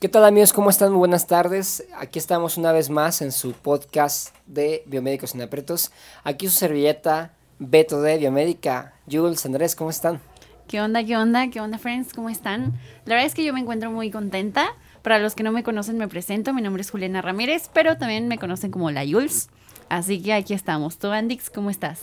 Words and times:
¿Qué 0.00 0.08
tal 0.08 0.24
amigos? 0.24 0.52
¿Cómo 0.52 0.68
están? 0.68 0.90
Muy 0.90 0.98
buenas 0.98 1.26
tardes. 1.26 1.84
Aquí 1.96 2.18
estamos 2.18 2.58
una 2.58 2.72
vez 2.72 2.90
más 2.90 3.22
en 3.22 3.32
su 3.32 3.52
podcast 3.52 4.34
de 4.46 4.82
Biomédicos 4.86 5.30
sin 5.30 5.40
Apretos. 5.40 5.92
Aquí 6.24 6.46
su 6.46 6.52
servilleta 6.54 7.32
Beto 7.58 8.02
de 8.02 8.18
Biomédica. 8.18 8.94
Jules, 9.10 9.46
Andrés, 9.46 9.74
¿cómo 9.74 9.88
están? 9.88 10.20
¿Qué 10.68 10.80
onda? 10.80 11.04
¿Qué 11.04 11.16
onda? 11.16 11.48
¿Qué 11.48 11.60
onda, 11.60 11.78
friends? 11.78 12.12
¿Cómo 12.12 12.28
están? 12.28 12.74
La 13.06 13.14
verdad 13.14 13.26
es 13.26 13.34
que 13.34 13.44
yo 13.44 13.54
me 13.54 13.60
encuentro 13.60 13.90
muy 13.90 14.10
contenta. 14.10 14.66
Para 15.02 15.18
los 15.18 15.34
que 15.34 15.42
no 15.42 15.52
me 15.52 15.62
conocen, 15.62 15.96
me 15.96 16.08
presento. 16.08 16.52
Mi 16.52 16.60
nombre 16.60 16.82
es 16.82 16.90
Juliana 16.90 17.22
Ramírez, 17.22 17.70
pero 17.72 17.96
también 17.96 18.28
me 18.28 18.38
conocen 18.38 18.70
como 18.70 18.90
la 18.90 19.06
Jules. 19.06 19.48
Así 19.88 20.22
que 20.22 20.34
aquí 20.34 20.52
estamos. 20.52 20.98
¿Tú, 20.98 21.08
Andix, 21.08 21.48
cómo 21.48 21.70
estás? 21.70 22.00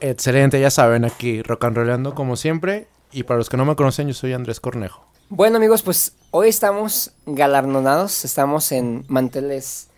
Excelente, 0.00 0.60
ya 0.60 0.70
saben, 0.70 1.04
aquí 1.04 1.42
rock 1.42 1.64
and 1.64 1.76
rollando 1.76 2.14
como 2.14 2.36
siempre. 2.36 2.88
Y 3.12 3.24
para 3.24 3.38
los 3.38 3.50
que 3.50 3.56
no 3.56 3.64
me 3.64 3.76
conocen, 3.76 4.08
yo 4.08 4.14
soy 4.14 4.32
Andrés 4.32 4.60
Cornejo. 4.60 5.06
Bueno 5.28 5.56
amigos, 5.56 5.82
pues 5.82 6.12
hoy 6.30 6.48
estamos 6.48 7.10
galardonados, 7.26 8.24
estamos 8.24 8.70
en 8.70 9.04
manteles, 9.08 9.88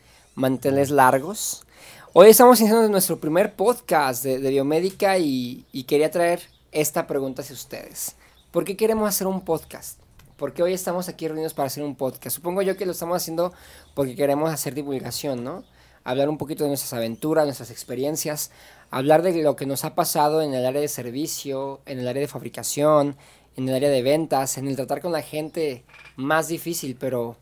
largos. 0.91 1.67
Hoy 2.15 2.31
estamos 2.31 2.59
iniciando 2.61 2.89
nuestro 2.89 3.21
primer 3.21 3.55
podcast 3.55 4.25
de, 4.25 4.39
de 4.39 4.49
biomédica 4.49 5.19
y, 5.19 5.67
quería 5.87 6.11
traer 6.11 6.41
esta 6.73 7.07
pregunta 7.07 7.43
hacia 7.43 7.53
ustedes. 7.53 8.17
¿Por 8.51 8.65
qué 8.65 8.75
queremos 8.75 9.07
hacer 9.07 9.27
un 9.27 9.43
podcast? 9.43 10.01
Porque 10.39 10.63
hoy 10.63 10.73
estamos 10.73 11.11
aquí 11.11 11.29
reunidos 11.29 11.53
para 11.53 11.67
hacer 11.67 11.85
un 11.85 11.95
podcast. 11.95 12.35
Supongo 12.35 12.63
yo 12.63 12.79
que 12.79 12.87
lo 12.87 12.93
estamos 12.93 13.19
haciendo 13.19 13.53
porque 13.93 14.17
queremos 14.17 14.51
hacer 14.51 14.75
divulgación, 14.75 15.45
¿no? 15.45 15.63
Hablar 16.05 16.31
un 16.31 16.39
poquito 16.39 16.65
de 16.65 16.69
nuestras 16.69 16.95
aventuras, 16.95 17.45
nuestras 17.45 17.71
experiencias, 17.71 18.51
hablar 18.91 19.21
de 19.21 19.43
lo 19.43 19.57
que 19.57 19.67
nos 19.67 19.85
ha 19.85 19.95
pasado 19.95 20.41
en 20.41 20.55
el 20.55 20.65
área 20.65 20.81
de 20.81 20.89
servicio, 20.89 21.81
en 21.85 21.99
el 21.99 22.09
área 22.09 22.23
de 22.23 22.29
fabricación, 22.29 23.15
en 23.59 23.69
el 23.69 23.75
área 23.75 23.91
de 23.91 24.03
ventas, 24.03 24.57
en 24.57 24.69
el 24.69 24.77
tratar 24.77 25.01
con 25.01 25.11
la 25.11 25.21
gente 25.21 25.85
más 26.15 26.47
difícil, 26.47 26.97
pero 26.99 27.37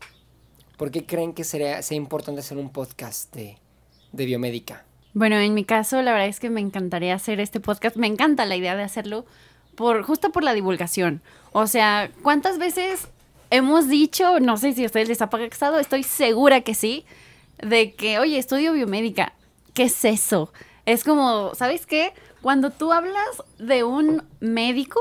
¿por 0.75 0.89
qué 0.89 1.05
creen 1.05 1.31
que 1.33 1.43
sería, 1.43 1.81
sea 1.83 1.95
importante 1.95 2.41
hacer 2.41 2.57
un 2.57 2.71
podcast 2.71 3.33
de, 3.35 3.59
de 4.11 4.25
biomédica? 4.25 4.83
Bueno, 5.13 5.37
en 5.37 5.53
mi 5.53 5.63
caso, 5.63 6.01
la 6.01 6.11
verdad 6.11 6.27
es 6.27 6.39
que 6.39 6.49
me 6.49 6.59
encantaría 6.59 7.13
hacer 7.13 7.39
este 7.39 7.59
podcast. 7.59 7.97
Me 7.97 8.07
encanta 8.07 8.45
la 8.45 8.55
idea 8.55 8.75
de 8.75 8.81
hacerlo 8.81 9.25
por, 9.75 10.01
justo 10.01 10.31
por 10.31 10.43
la 10.43 10.55
divulgación. 10.55 11.21
O 11.51 11.67
sea, 11.67 12.09
¿cuántas 12.23 12.57
veces 12.57 13.09
hemos 13.51 13.87
dicho, 13.87 14.39
no 14.39 14.57
sé 14.57 14.73
si 14.73 14.83
a 14.83 14.87
ustedes 14.87 15.07
les 15.09 15.21
ha 15.21 15.29
pasado, 15.29 15.79
estoy 15.79 16.01
segura 16.01 16.61
que 16.61 16.73
sí, 16.73 17.05
de 17.59 17.93
que, 17.93 18.17
oye, 18.17 18.39
estudio 18.39 18.73
biomédica, 18.73 19.33
¿qué 19.75 19.83
es 19.83 20.03
eso? 20.03 20.51
Es 20.87 21.03
como, 21.03 21.53
¿sabes 21.53 21.85
qué? 21.85 22.13
Cuando 22.41 22.71
tú 22.71 22.91
hablas 22.91 23.43
de 23.59 23.83
un 23.83 24.23
médico, 24.39 24.99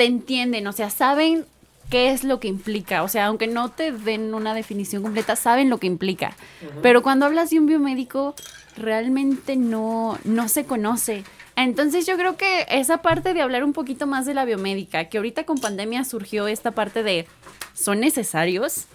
te 0.00 0.06
entienden, 0.06 0.66
o 0.66 0.72
sea, 0.72 0.88
saben 0.88 1.44
qué 1.90 2.10
es 2.10 2.24
lo 2.24 2.40
que 2.40 2.48
implica. 2.48 3.02
O 3.02 3.08
sea, 3.08 3.26
aunque 3.26 3.46
no 3.46 3.68
te 3.68 3.92
den 3.92 4.32
una 4.32 4.54
definición 4.54 5.02
completa, 5.02 5.36
saben 5.36 5.68
lo 5.68 5.76
que 5.76 5.88
implica. 5.88 6.34
Pero 6.80 7.02
cuando 7.02 7.26
hablas 7.26 7.50
de 7.50 7.58
un 7.58 7.66
biomédico, 7.66 8.34
realmente 8.78 9.56
no, 9.56 10.18
no 10.24 10.48
se 10.48 10.64
conoce. 10.64 11.22
Entonces 11.54 12.06
yo 12.06 12.16
creo 12.16 12.38
que 12.38 12.64
esa 12.70 13.02
parte 13.02 13.34
de 13.34 13.42
hablar 13.42 13.62
un 13.62 13.74
poquito 13.74 14.06
más 14.06 14.24
de 14.24 14.32
la 14.32 14.46
biomédica, 14.46 15.10
que 15.10 15.18
ahorita 15.18 15.44
con 15.44 15.58
pandemia 15.58 16.02
surgió 16.04 16.48
esta 16.48 16.70
parte 16.70 17.02
de, 17.02 17.26
¿son 17.74 18.00
necesarios? 18.00 18.86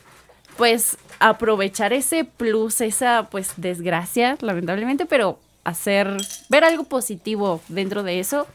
Pues 0.57 0.97
aprovechar 1.19 1.93
ese 1.93 2.25
plus, 2.25 2.81
esa 2.81 3.27
pues 3.29 3.53
desgracia, 3.57 4.39
lamentablemente, 4.41 5.05
pero 5.05 5.37
hacer, 5.65 6.17
ver 6.49 6.63
algo 6.63 6.85
positivo 6.85 7.61
dentro 7.67 8.01
de 8.01 8.19
eso, 8.19 8.47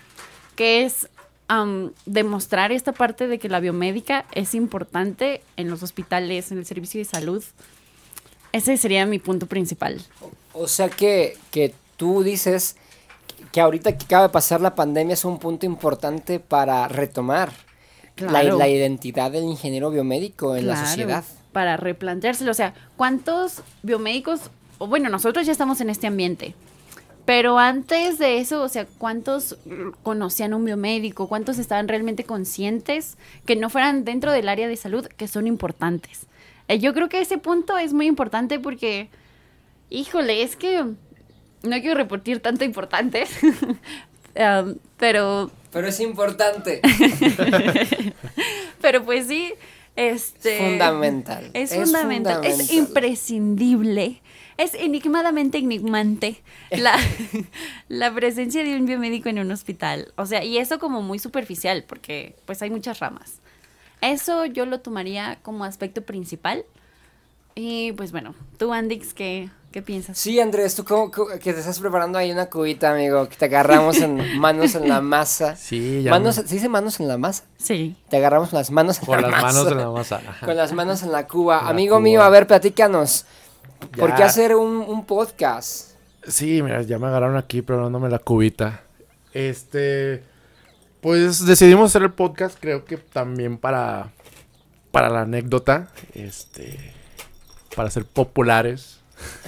que 0.56 0.82
es 0.82 1.08
um, 1.50 1.90
demostrar 2.06 2.72
esta 2.72 2.92
parte 2.92 3.26
de 3.26 3.38
que 3.38 3.48
la 3.48 3.60
biomédica 3.60 4.24
es 4.32 4.54
importante 4.54 5.42
en 5.56 5.68
los 5.68 5.82
hospitales, 5.82 6.52
en 6.52 6.58
el 6.58 6.66
servicio 6.66 6.98
de 6.98 7.04
salud. 7.04 7.42
Ese 8.52 8.76
sería 8.76 9.06
mi 9.06 9.18
punto 9.18 9.46
principal. 9.46 10.00
O 10.52 10.66
sea 10.66 10.88
que, 10.88 11.36
que 11.50 11.74
tú 11.96 12.22
dices 12.22 12.76
que 13.52 13.60
ahorita 13.60 13.96
que 13.96 14.04
acaba 14.04 14.24
de 14.24 14.28
pasar 14.30 14.60
la 14.60 14.74
pandemia 14.74 15.14
es 15.14 15.24
un 15.24 15.38
punto 15.38 15.66
importante 15.66 16.40
para 16.40 16.88
retomar 16.88 17.52
la, 18.16 18.28
Claro. 18.28 18.58
la 18.58 18.68
identidad 18.68 19.30
del 19.30 19.44
ingeniero 19.44 19.90
biomédico 19.90 20.56
en 20.56 20.66
la 20.66 20.84
sociedad. 20.84 21.24
Para 21.52 21.76
replanteárselo. 21.76 22.50
O 22.50 22.54
sea, 22.54 22.74
¿cuántos 22.96 23.62
biomédicos, 23.82 24.50
bueno, 24.78 25.08
nosotros 25.08 25.46
ya 25.46 25.52
estamos 25.52 25.80
en 25.80 25.90
este 25.90 26.06
ambiente, 26.06 26.54
pero 27.30 27.60
antes 27.60 28.18
de 28.18 28.38
eso, 28.38 28.60
o 28.60 28.68
sea, 28.68 28.88
¿cuántos 28.98 29.56
conocían 30.02 30.52
un 30.52 30.64
biomédico? 30.64 31.28
¿Cuántos 31.28 31.58
estaban 31.58 31.86
realmente 31.86 32.24
conscientes 32.24 33.16
que 33.46 33.54
no 33.54 33.70
fueran 33.70 34.04
dentro 34.04 34.32
del 34.32 34.48
área 34.48 34.66
de 34.66 34.74
salud 34.74 35.06
que 35.06 35.28
son 35.28 35.46
importantes? 35.46 36.26
Eh, 36.66 36.80
yo 36.80 36.92
creo 36.92 37.08
que 37.08 37.20
ese 37.20 37.38
punto 37.38 37.78
es 37.78 37.92
muy 37.92 38.06
importante 38.06 38.58
porque, 38.58 39.10
híjole, 39.90 40.42
es 40.42 40.56
que 40.56 40.82
no 40.82 41.80
quiero 41.80 41.94
repetir 41.94 42.40
tanto 42.40 42.64
importante, 42.64 43.26
um, 44.64 44.74
pero 44.96 45.52
Pero 45.72 45.86
es 45.86 46.00
importante. 46.00 46.80
pero 48.82 49.04
pues 49.04 49.28
sí, 49.28 49.54
este... 49.94 50.58
fundamental. 50.58 51.48
Es, 51.54 51.70
Es 51.70 51.78
fundamental, 51.78 52.44
es 52.44 52.56
fundamental. 52.56 52.76
imprescindible, 52.76 54.20
es 54.62 54.74
enigmadamente 54.74 55.58
enigmante 55.58 56.42
la, 56.70 56.94
la 57.88 58.12
presencia 58.14 58.62
de 58.64 58.76
un 58.76 58.86
biomédico 58.86 59.28
en 59.28 59.38
un 59.38 59.50
hospital. 59.50 60.12
O 60.16 60.26
sea, 60.26 60.44
y 60.44 60.58
eso 60.58 60.78
como 60.78 61.02
muy 61.02 61.18
superficial, 61.18 61.84
porque 61.86 62.36
pues 62.46 62.62
hay 62.62 62.70
muchas 62.70 62.98
ramas. 63.00 63.40
Eso 64.00 64.46
yo 64.46 64.66
lo 64.66 64.80
tomaría 64.80 65.38
como 65.42 65.64
aspecto 65.64 66.02
principal. 66.02 66.64
Y 67.54 67.92
pues 67.92 68.12
bueno, 68.12 68.34
tú 68.58 68.72
Andix, 68.72 69.12
¿qué, 69.12 69.50
qué 69.72 69.82
piensas? 69.82 70.16
Sí, 70.16 70.38
Andrés, 70.40 70.76
tú 70.76 70.84
cómo, 70.84 71.10
cómo- 71.10 71.30
que 71.30 71.52
te 71.52 71.58
estás 71.58 71.78
preparando 71.80 72.16
ahí 72.16 72.30
una 72.30 72.46
cubita, 72.46 72.92
amigo, 72.92 73.28
que 73.28 73.36
te 73.36 73.46
agarramos 73.46 73.98
en 74.00 74.38
manos 74.38 74.74
en 74.76 74.88
la 74.88 75.00
masa. 75.02 75.56
Sí, 75.56 76.02
ya. 76.04 76.12
Manos, 76.12 76.38
me- 76.38 76.44
¿Se 76.46 76.54
dice 76.54 76.68
manos 76.68 77.00
en 77.00 77.08
la 77.08 77.18
masa? 77.18 77.44
Sí. 77.58 77.96
Te 78.08 78.16
agarramos 78.18 78.52
las 78.52 78.70
manos 78.70 79.00
en 79.00 79.06
Con 79.06 79.20
la 79.20 79.28
las 79.28 79.42
masa. 79.42 79.46
manos 79.46 79.68
de 79.68 79.74
la 79.74 79.90
masa. 79.90 80.22
ajá. 80.26 80.46
Con 80.46 80.56
las 80.56 80.72
manos 80.72 81.02
en 81.02 81.12
la 81.12 81.26
cuba. 81.26 81.58
En 81.58 81.64
la 81.64 81.70
Amigo 81.70 81.96
cuba. 81.96 82.00
mío, 82.00 82.22
a 82.22 82.30
ver, 82.30 82.46
platícanos. 82.46 83.26
¿Por 83.96 84.14
qué 84.14 84.22
hacer 84.22 84.54
un, 84.54 84.76
un 84.76 85.04
podcast? 85.04 85.90
Sí, 86.26 86.62
mira, 86.62 86.82
ya 86.82 86.98
me 86.98 87.06
agarraron 87.06 87.36
aquí 87.36 87.62
probándome 87.62 88.08
la 88.08 88.18
cubita. 88.18 88.82
Este. 89.32 90.22
Pues 91.00 91.46
decidimos 91.46 91.90
hacer 91.90 92.02
el 92.02 92.12
podcast, 92.12 92.58
creo 92.60 92.84
que 92.84 92.96
también 92.98 93.56
para. 93.58 94.12
Para 94.90 95.08
la 95.08 95.22
anécdota. 95.22 95.88
Este. 96.14 96.92
Para 97.74 97.90
ser 97.90 98.04
populares. 98.04 98.98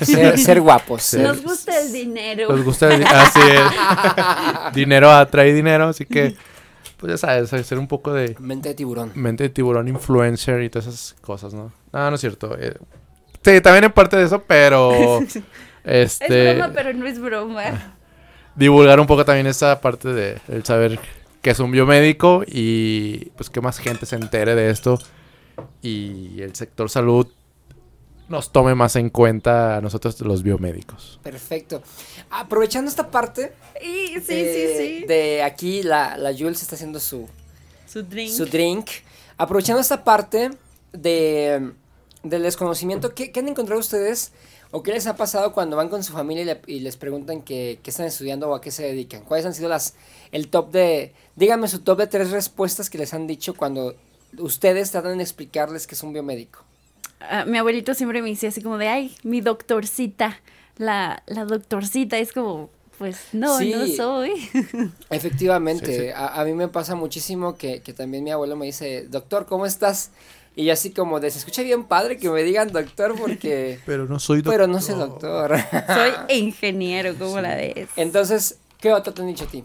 Ser, 0.01 0.39
ser 0.39 0.61
guapos. 0.61 1.03
Sí. 1.03 1.19
Nos 1.19 1.43
gusta 1.43 1.79
el 1.81 1.93
dinero. 1.93 2.49
Nos 2.51 2.65
gusta 2.65 2.93
el 2.95 3.01
di- 3.01 3.07
Así 3.07 3.41
es. 3.41 4.73
dinero 4.75 5.11
atrae 5.11 5.53
dinero, 5.53 5.89
así 5.89 6.05
que. 6.07 6.37
Pues 6.97 7.11
ya 7.15 7.19
sabes, 7.19 7.53
hacer 7.53 7.79
un 7.79 7.89
poco 7.89 8.13
de. 8.13 8.37
Mente 8.39 8.69
de 8.71 8.75
tiburón. 8.77 9.11
mente 9.15 9.43
de 9.45 9.51
tiburón 9.51 9.89
influencer 9.89 10.63
y 10.63 10.71
todas 10.71 10.87
esas 10.87 11.17
cosas, 11.21 11.53
¿no? 11.53 11.73
No, 11.93 12.09
no 12.11 12.15
es 12.15 12.21
cierto. 12.21 12.57
eh, 12.59 12.75
sí, 13.45 13.61
también 13.61 13.85
en 13.85 13.93
parte 13.93 14.17
de 14.17 14.25
eso, 14.25 14.43
pero 14.43 15.21
Es 15.85 16.21
este 16.21 16.55
broma, 16.55 16.73
pero 16.75 16.93
no 16.93 17.07
es 17.07 17.19
broma. 17.21 17.97
divulgar 18.55 19.01
un 19.01 19.07
poco 19.07 19.25
también 19.25 19.47
esa 19.47 19.81
parte 19.81 20.09
de 20.13 20.39
el 20.49 20.65
saber 20.65 21.01
que 21.41 21.51
es 21.51 21.59
un 21.59 21.73
biomédico 21.73 22.45
y 22.47 23.31
pues 23.37 23.51
que 23.51 23.61
más 23.61 23.79
gente 23.79 24.07
se 24.07 24.15
entere 24.17 24.55
de 24.55 24.71
esto 24.71 24.99
y 25.83 26.41
el 26.41 26.55
sector 26.55 26.89
salud 26.89 27.27
nos 28.29 28.53
tome 28.53 28.75
más 28.77 28.95
en 28.97 29.11
cuenta 29.11 29.77
a 29.77 29.81
nosotros 29.81 30.19
los 30.21 30.43
biomédicos. 30.43 31.19
Perfecto. 31.23 31.83
Aprovechando 32.31 32.89
esta 32.89 33.11
parte. 33.11 33.53
Y, 33.83 34.21
sí, 34.21 34.35
de, 34.35 34.75
sí, 34.79 35.01
sí. 35.01 35.05
De 35.07 35.43
aquí, 35.43 35.83
la, 35.83 36.17
la 36.17 36.33
Jules 36.33 36.63
está 36.63 36.77
haciendo 36.77 36.99
su, 37.01 37.29
Su 37.87 38.03
drink. 38.05 38.31
su 38.31 38.47
drink. 38.47 38.89
Aprovechando 39.37 39.83
esta 39.83 40.03
parte 40.05 40.51
de, 40.93 41.73
del 42.23 42.43
desconocimiento, 42.43 43.15
¿qué, 43.15 43.33
qué 43.33 43.41
han 43.41 43.49
encontrado 43.49 43.81
ustedes 43.81 44.33
o 44.71 44.83
qué 44.83 44.93
les 44.93 45.07
ha 45.07 45.17
pasado 45.17 45.53
cuando 45.53 45.77
van 45.77 45.89
con 45.89 46.03
su 46.05 46.13
familia 46.13 46.43
y, 46.43 46.47
le- 46.47 46.61
y 46.67 46.81
les 46.81 46.97
preguntan 46.97 47.43
qué 47.43 47.79
están 47.85 48.07
estudiando 48.07 48.49
o 48.49 48.55
a 48.55 48.61
qué 48.61 48.71
se 48.71 48.85
dedican? 48.85 49.23
¿Cuáles 49.23 49.45
han 49.47 49.55
sido 49.55 49.69
las 49.69 49.95
el 50.31 50.49
top 50.49 50.71
de... 50.71 51.13
Díganme 51.37 51.69
su 51.69 51.81
top 51.81 51.99
de 51.99 52.07
tres 52.07 52.31
respuestas 52.31 52.89
que 52.91 52.99
les 52.99 53.13
han 53.13 53.27
dicho 53.27 53.55
cuando 53.55 53.95
ustedes 54.39 54.91
tratan 54.91 55.19
de 55.19 55.25
explicarles 55.25 55.87
que 55.87 55.95
es 55.95 56.03
un 56.03 56.13
biomédico. 56.13 56.65
Ah, 57.21 57.45
mi 57.45 57.59
abuelito 57.59 57.95
siempre 57.95 58.23
me 58.23 58.31
decía 58.31 58.49
así 58.49 58.63
como 58.63 58.79
de, 58.79 58.89
ay, 58.89 59.17
mi 59.25 59.41
doctorcita, 59.41 60.41
la, 60.77 61.23
la 61.27 61.45
doctorcita, 61.45 62.19
es 62.19 62.33
como, 62.33 62.71
pues 63.03 63.19
no, 63.33 63.59
Sí. 63.59 63.73
no 63.75 63.85
soy. 63.89 64.49
Efectivamente, 65.11 65.87
Sí, 65.93 66.01
sí. 66.03 66.09
A, 66.15 66.41
a 66.41 66.45
mí 66.45 66.53
me 66.53 66.69
pasa 66.69 66.95
muchísimo 66.95 67.57
que, 67.57 67.83
que 67.83 67.93
también 67.93 68.23
mi 68.23 68.31
abuelo 68.31 68.55
me 68.55 68.67
dice, 68.67 69.09
doctor, 69.09 69.45
¿cómo 69.47 69.67
estás? 69.67 70.13
Y 70.55 70.67
yo 70.67 70.73
así 70.73 70.93
como 70.93 71.19
de, 71.19 71.29
se 71.33 71.39
escucha 71.39 71.63
bien 71.63 71.83
padre 71.83 72.17
que 72.17 72.31
me 72.31 72.45
digan 72.45 72.71
doctor 72.71 73.17
porque... 73.19 73.81
Pero 73.87 74.07
no 74.07 74.21
soy 74.21 74.43
Pero 74.43 74.69
no 74.69 74.81
soy 74.81 74.95
doctor. 74.95 75.57
soy 75.89 76.13
ingeniero, 76.39 77.17
como 77.19 77.41
la 77.41 77.57
ves. 77.57 77.89
Entonces, 77.97 78.59
¿qué 78.79 78.93
otro 78.93 79.13
te 79.13 79.23
han 79.23 79.27
dicho 79.27 79.47
a 79.47 79.49
ti? 79.49 79.65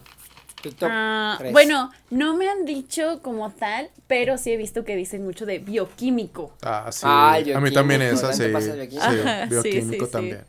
Tu 0.60 0.72
top 0.72 0.88
Ah, 0.90 1.38
bueno, 1.52 1.92
no 2.10 2.36
me 2.36 2.48
han 2.48 2.64
dicho 2.64 3.20
como 3.22 3.52
tal, 3.52 3.88
pero 4.08 4.36
sí 4.36 4.50
he 4.50 4.56
visto 4.56 4.84
que 4.84 4.96
dicen 4.96 5.22
mucho 5.24 5.46
de 5.46 5.60
bioquímico. 5.60 6.54
Ah, 6.62 6.88
sí. 6.90 7.02
Ah, 7.04 7.34
a 7.34 7.60
mí 7.60 7.70
también 7.70 8.00
bioquímico, 8.00 8.30
esa, 8.30 8.32
sí. 8.32 8.42
¿te 8.42 8.48
pasa 8.48 8.72
el 8.72 8.88
bioquímico? 8.88 9.62
Sí, 9.62 9.70
sí, 9.70 9.82
sí, 9.82 9.98
sí. 10.00 10.10
también. 10.10 10.44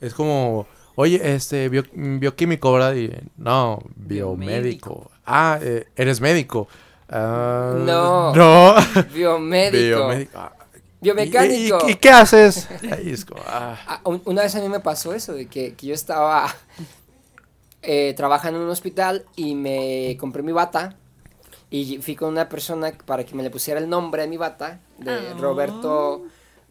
Es 0.00 0.14
como, 0.14 0.66
oye, 0.96 1.34
este, 1.34 1.68
bio- 1.68 1.84
bioquímico, 1.92 2.72
¿verdad? 2.72 2.94
Y, 2.94 3.10
no, 3.36 3.80
biomédico. 3.96 5.10
Ah, 5.26 5.58
eh, 5.62 5.86
eres 5.96 6.20
médico. 6.20 6.68
Ah, 7.08 7.74
No. 7.78 8.34
No. 8.34 8.74
Biomédico. 9.14 9.98
Biomédico. 10.08 10.38
Ah, 10.38 10.52
Biomecánico. 11.00 11.78
¿Y, 11.86 11.90
y- 11.90 11.92
y 11.92 11.96
qué 11.96 12.10
haces? 12.10 12.68
Ahí 12.92 13.10
es 13.10 13.24
como, 13.24 13.42
ah. 13.46 14.00
Un- 14.04 14.22
una 14.24 14.42
vez 14.42 14.54
a 14.54 14.60
mí 14.60 14.68
me 14.68 14.80
pasó 14.80 15.12
eso, 15.14 15.34
de 15.34 15.46
que, 15.46 15.74
que 15.74 15.86
yo 15.88 15.94
estaba 15.94 16.54
eh, 17.82 18.14
trabajando 18.16 18.58
en 18.60 18.64
un 18.66 18.70
hospital 18.70 19.24
y 19.36 19.54
me 19.54 20.16
compré 20.20 20.42
mi 20.42 20.52
bata 20.52 20.96
y 21.70 21.98
fui 21.98 22.14
con 22.14 22.28
una 22.28 22.48
persona 22.48 22.92
para 23.04 23.24
que 23.24 23.34
me 23.34 23.42
le 23.42 23.50
pusiera 23.50 23.80
el 23.80 23.88
nombre 23.88 24.22
a 24.22 24.26
mi 24.26 24.36
bata 24.36 24.80
de. 24.98 25.34
Roberto, 25.34 26.22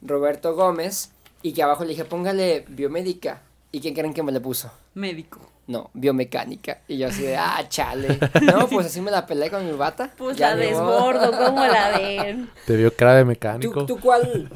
Roberto 0.01 0.55
Gómez 0.55 1.11
y 1.41 1.53
que 1.53 1.63
abajo 1.63 1.83
le 1.83 1.89
dije, 1.89 2.05
póngale 2.05 2.65
biomédica. 2.69 3.41
¿Y 3.71 3.79
quién 3.79 3.93
creen 3.93 4.13
que 4.13 4.21
me 4.23 4.31
le 4.31 4.39
puso? 4.41 4.71
Médico. 4.95 5.39
No, 5.67 5.89
biomecánica. 5.93 6.79
Y 6.87 6.97
yo 6.97 7.07
así 7.07 7.21
de, 7.23 7.37
ah, 7.37 7.63
chale. 7.69 8.19
No, 8.41 8.67
pues 8.67 8.87
así 8.87 8.99
me 8.99 9.11
la 9.11 9.25
peleé 9.25 9.49
con 9.49 9.65
mi 9.65 9.71
bata. 9.71 10.11
Pues 10.17 10.35
Ya 10.37 10.49
la 10.49 10.55
desbordo, 10.57 11.31
¿cómo 11.31 11.65
la 11.65 11.89
ven? 11.97 12.49
Te 12.65 12.75
vio 12.75 12.93
cara 12.93 13.15
de 13.15 13.25
mecánico. 13.25 13.85
¿Tú, 13.85 13.95
tú 13.95 14.01
cuál, 14.01 14.49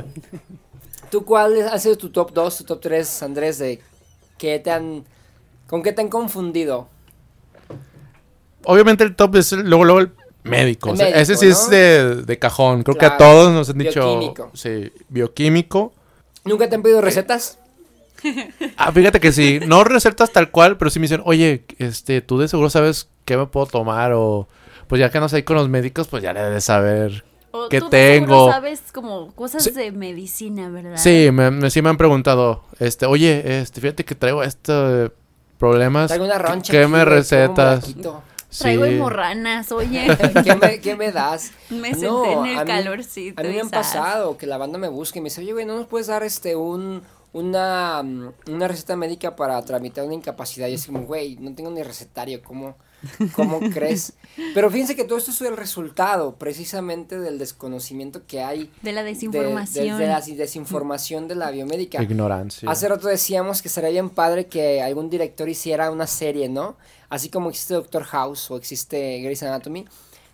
¿Tú 1.09 1.23
cuál 1.23 1.67
ha 1.69 1.79
sido 1.79 1.97
tu 1.97 2.09
top 2.09 2.33
2, 2.33 2.57
tu 2.57 2.63
top 2.65 2.81
3, 2.81 3.23
Andrés, 3.23 3.57
de 3.59 3.81
qué 4.37 4.59
te 4.59 4.71
han, 4.71 5.05
con 5.67 5.81
qué 5.81 5.93
te 5.93 6.01
han 6.01 6.09
confundido? 6.09 6.89
Obviamente 8.65 9.03
el 9.03 9.15
top 9.15 9.35
es 9.37 9.53
el- 9.53 9.61
luego, 9.69 9.85
luego 9.85 9.99
el 10.01 10.11
médico. 10.43 10.89
El 10.89 10.95
o 10.95 10.97
sea, 10.97 11.09
ese 11.09 11.35
sí 11.37 11.45
¿no? 11.45 11.51
es 11.51 11.69
de, 11.69 12.15
de 12.23 12.39
cajón. 12.39 12.83
Creo 12.83 12.97
que 12.97 13.05
a 13.05 13.15
todos 13.17 13.53
nos 13.53 13.69
han 13.69 13.77
dicho. 13.77 14.01
Bioquímico. 14.19 14.51
Sí, 14.53 14.91
bioquímico. 15.07 15.93
¿Nunca 16.43 16.67
te 16.67 16.75
han 16.75 16.81
pedido 16.81 16.99
recetas? 17.01 17.59
Ah, 18.77 18.91
fíjate 18.91 19.19
que 19.19 19.31
sí, 19.31 19.59
no 19.65 19.83
recetas 19.83 20.31
tal 20.31 20.51
cual, 20.51 20.77
pero 20.77 20.89
sí 20.91 20.99
me 20.99 21.03
dicen, 21.05 21.21
oye, 21.25 21.63
este, 21.79 22.21
tú 22.21 22.37
de 22.39 22.47
seguro 22.47 22.69
sabes 22.69 23.09
qué 23.25 23.37
me 23.37 23.45
puedo 23.47 23.65
tomar 23.65 24.13
o 24.13 24.47
pues 24.87 24.99
ya 24.99 25.09
que 25.09 25.19
no 25.19 25.29
sé 25.29 25.43
con 25.43 25.55
los 25.55 25.69
médicos, 25.69 26.07
pues 26.07 26.21
ya 26.23 26.33
le 26.33 26.41
de 26.41 26.61
saber. 26.61 27.23
O 27.51 27.69
¿Qué 27.69 27.79
tú 27.79 27.89
tengo? 27.89 28.51
sabes 28.51 28.81
como 28.93 29.31
cosas 29.33 29.63
Sí. 29.63 29.71
de 29.71 29.91
medicina, 29.91 30.69
¿verdad? 30.69 30.97
Sí, 30.97 31.29
me, 31.31 31.49
me- 31.51 31.69
sí 31.69 31.81
me 31.81 31.89
han 31.89 31.97
preguntado, 31.97 32.63
este, 32.79 33.05
oye, 33.05 33.59
este, 33.61 33.79
fíjate 33.81 34.03
que 34.05 34.13
traigo 34.15 34.43
este 34.43 35.09
problemas. 35.57 36.07
Traigo 36.07 36.25
una 36.25 36.35
¿qué- 36.37 36.43
roncha. 36.43 36.71
¿Qué 36.71 36.81
aquí, 36.83 36.91
me 36.91 37.05
recetas? 37.05 37.95
Traigo 38.57 38.85
hemorranas, 38.85 39.71
oye. 39.71 40.05
¿Qué 40.43 40.55
me, 40.55 40.79
qué 40.79 40.95
me 40.95 41.11
das? 41.11 41.51
Me 41.69 41.89
senté 41.91 42.05
No, 42.07 42.43
en 42.45 42.51
el 42.51 42.57
a 42.59 42.63
mí- 42.63 42.67
calorcito. 42.67 43.41
A 43.41 43.43
mí 43.43 43.53
me 43.53 43.61
han 43.61 43.69
pasado 43.69 44.37
que 44.37 44.45
la 44.47 44.57
banda 44.57 44.77
me 44.77 44.87
busca 44.87 45.19
y 45.19 45.21
me 45.21 45.25
dice, 45.29 45.41
oye, 45.41 45.51
güey, 45.53 45.65
¿no 45.65 45.75
nos 45.75 45.87
puedes 45.87 46.07
dar 46.07 46.23
este 46.23 46.55
un 46.55 47.01
una, 47.35 48.01
mm, 48.01 48.33
una 48.51 48.67
receta 48.67 48.95
médica 48.95 49.35
para 49.35 49.61
tramitar 49.63 50.05
una 50.05 50.13
incapacidad? 50.13 50.67
Y 50.69 50.75
es 50.75 50.85
como, 50.85 51.01
güey, 51.03 51.35
no 51.35 51.53
tengo 51.53 51.69
ni 51.69 51.83
recetario, 51.83 52.41
¿cómo, 52.41 52.75
cómo 53.35 53.59
crees? 53.73 54.13
Pero 54.53 54.71
fíjense 54.71 54.95
que 54.95 55.03
todo 55.03 55.17
esto 55.17 55.31
es 55.31 55.41
el 55.41 55.57
resultado 55.57 56.35
precisamente 56.35 57.19
del 57.19 57.37
desconocimiento 57.37 58.21
que 58.25 58.41
hay 58.41 58.71
De 58.81 58.93
la 58.93 59.01
de, 59.03 59.07
de- 59.09 59.13
desinformación. 59.15 59.97
de 59.97 60.07
la 60.07 60.21
desinformación 60.21 61.27
de 61.27 61.35
la 61.35 61.51
biomédica. 61.51 62.01
Ignorancia. 62.01 62.69
Hace 62.71 62.87
rato 62.87 63.07
decíamos 63.07 63.61
que 63.61 63.67
sería 63.69 63.89
bien 63.89 64.09
padre 64.09 64.45
que 64.47 64.81
algún 64.81 65.09
director 65.09 65.49
hiciera 65.49 65.91
una 65.91 66.07
serie, 66.07 66.47
¿no? 66.47 66.77
Así 67.09 67.29
como 67.29 67.49
existe 67.49 67.73
Doctor 67.73 68.03
House 68.03 68.49
o 68.49 68.55
existe 68.57 69.19
Grey's 69.21 69.43
Anatomy, 69.43 69.85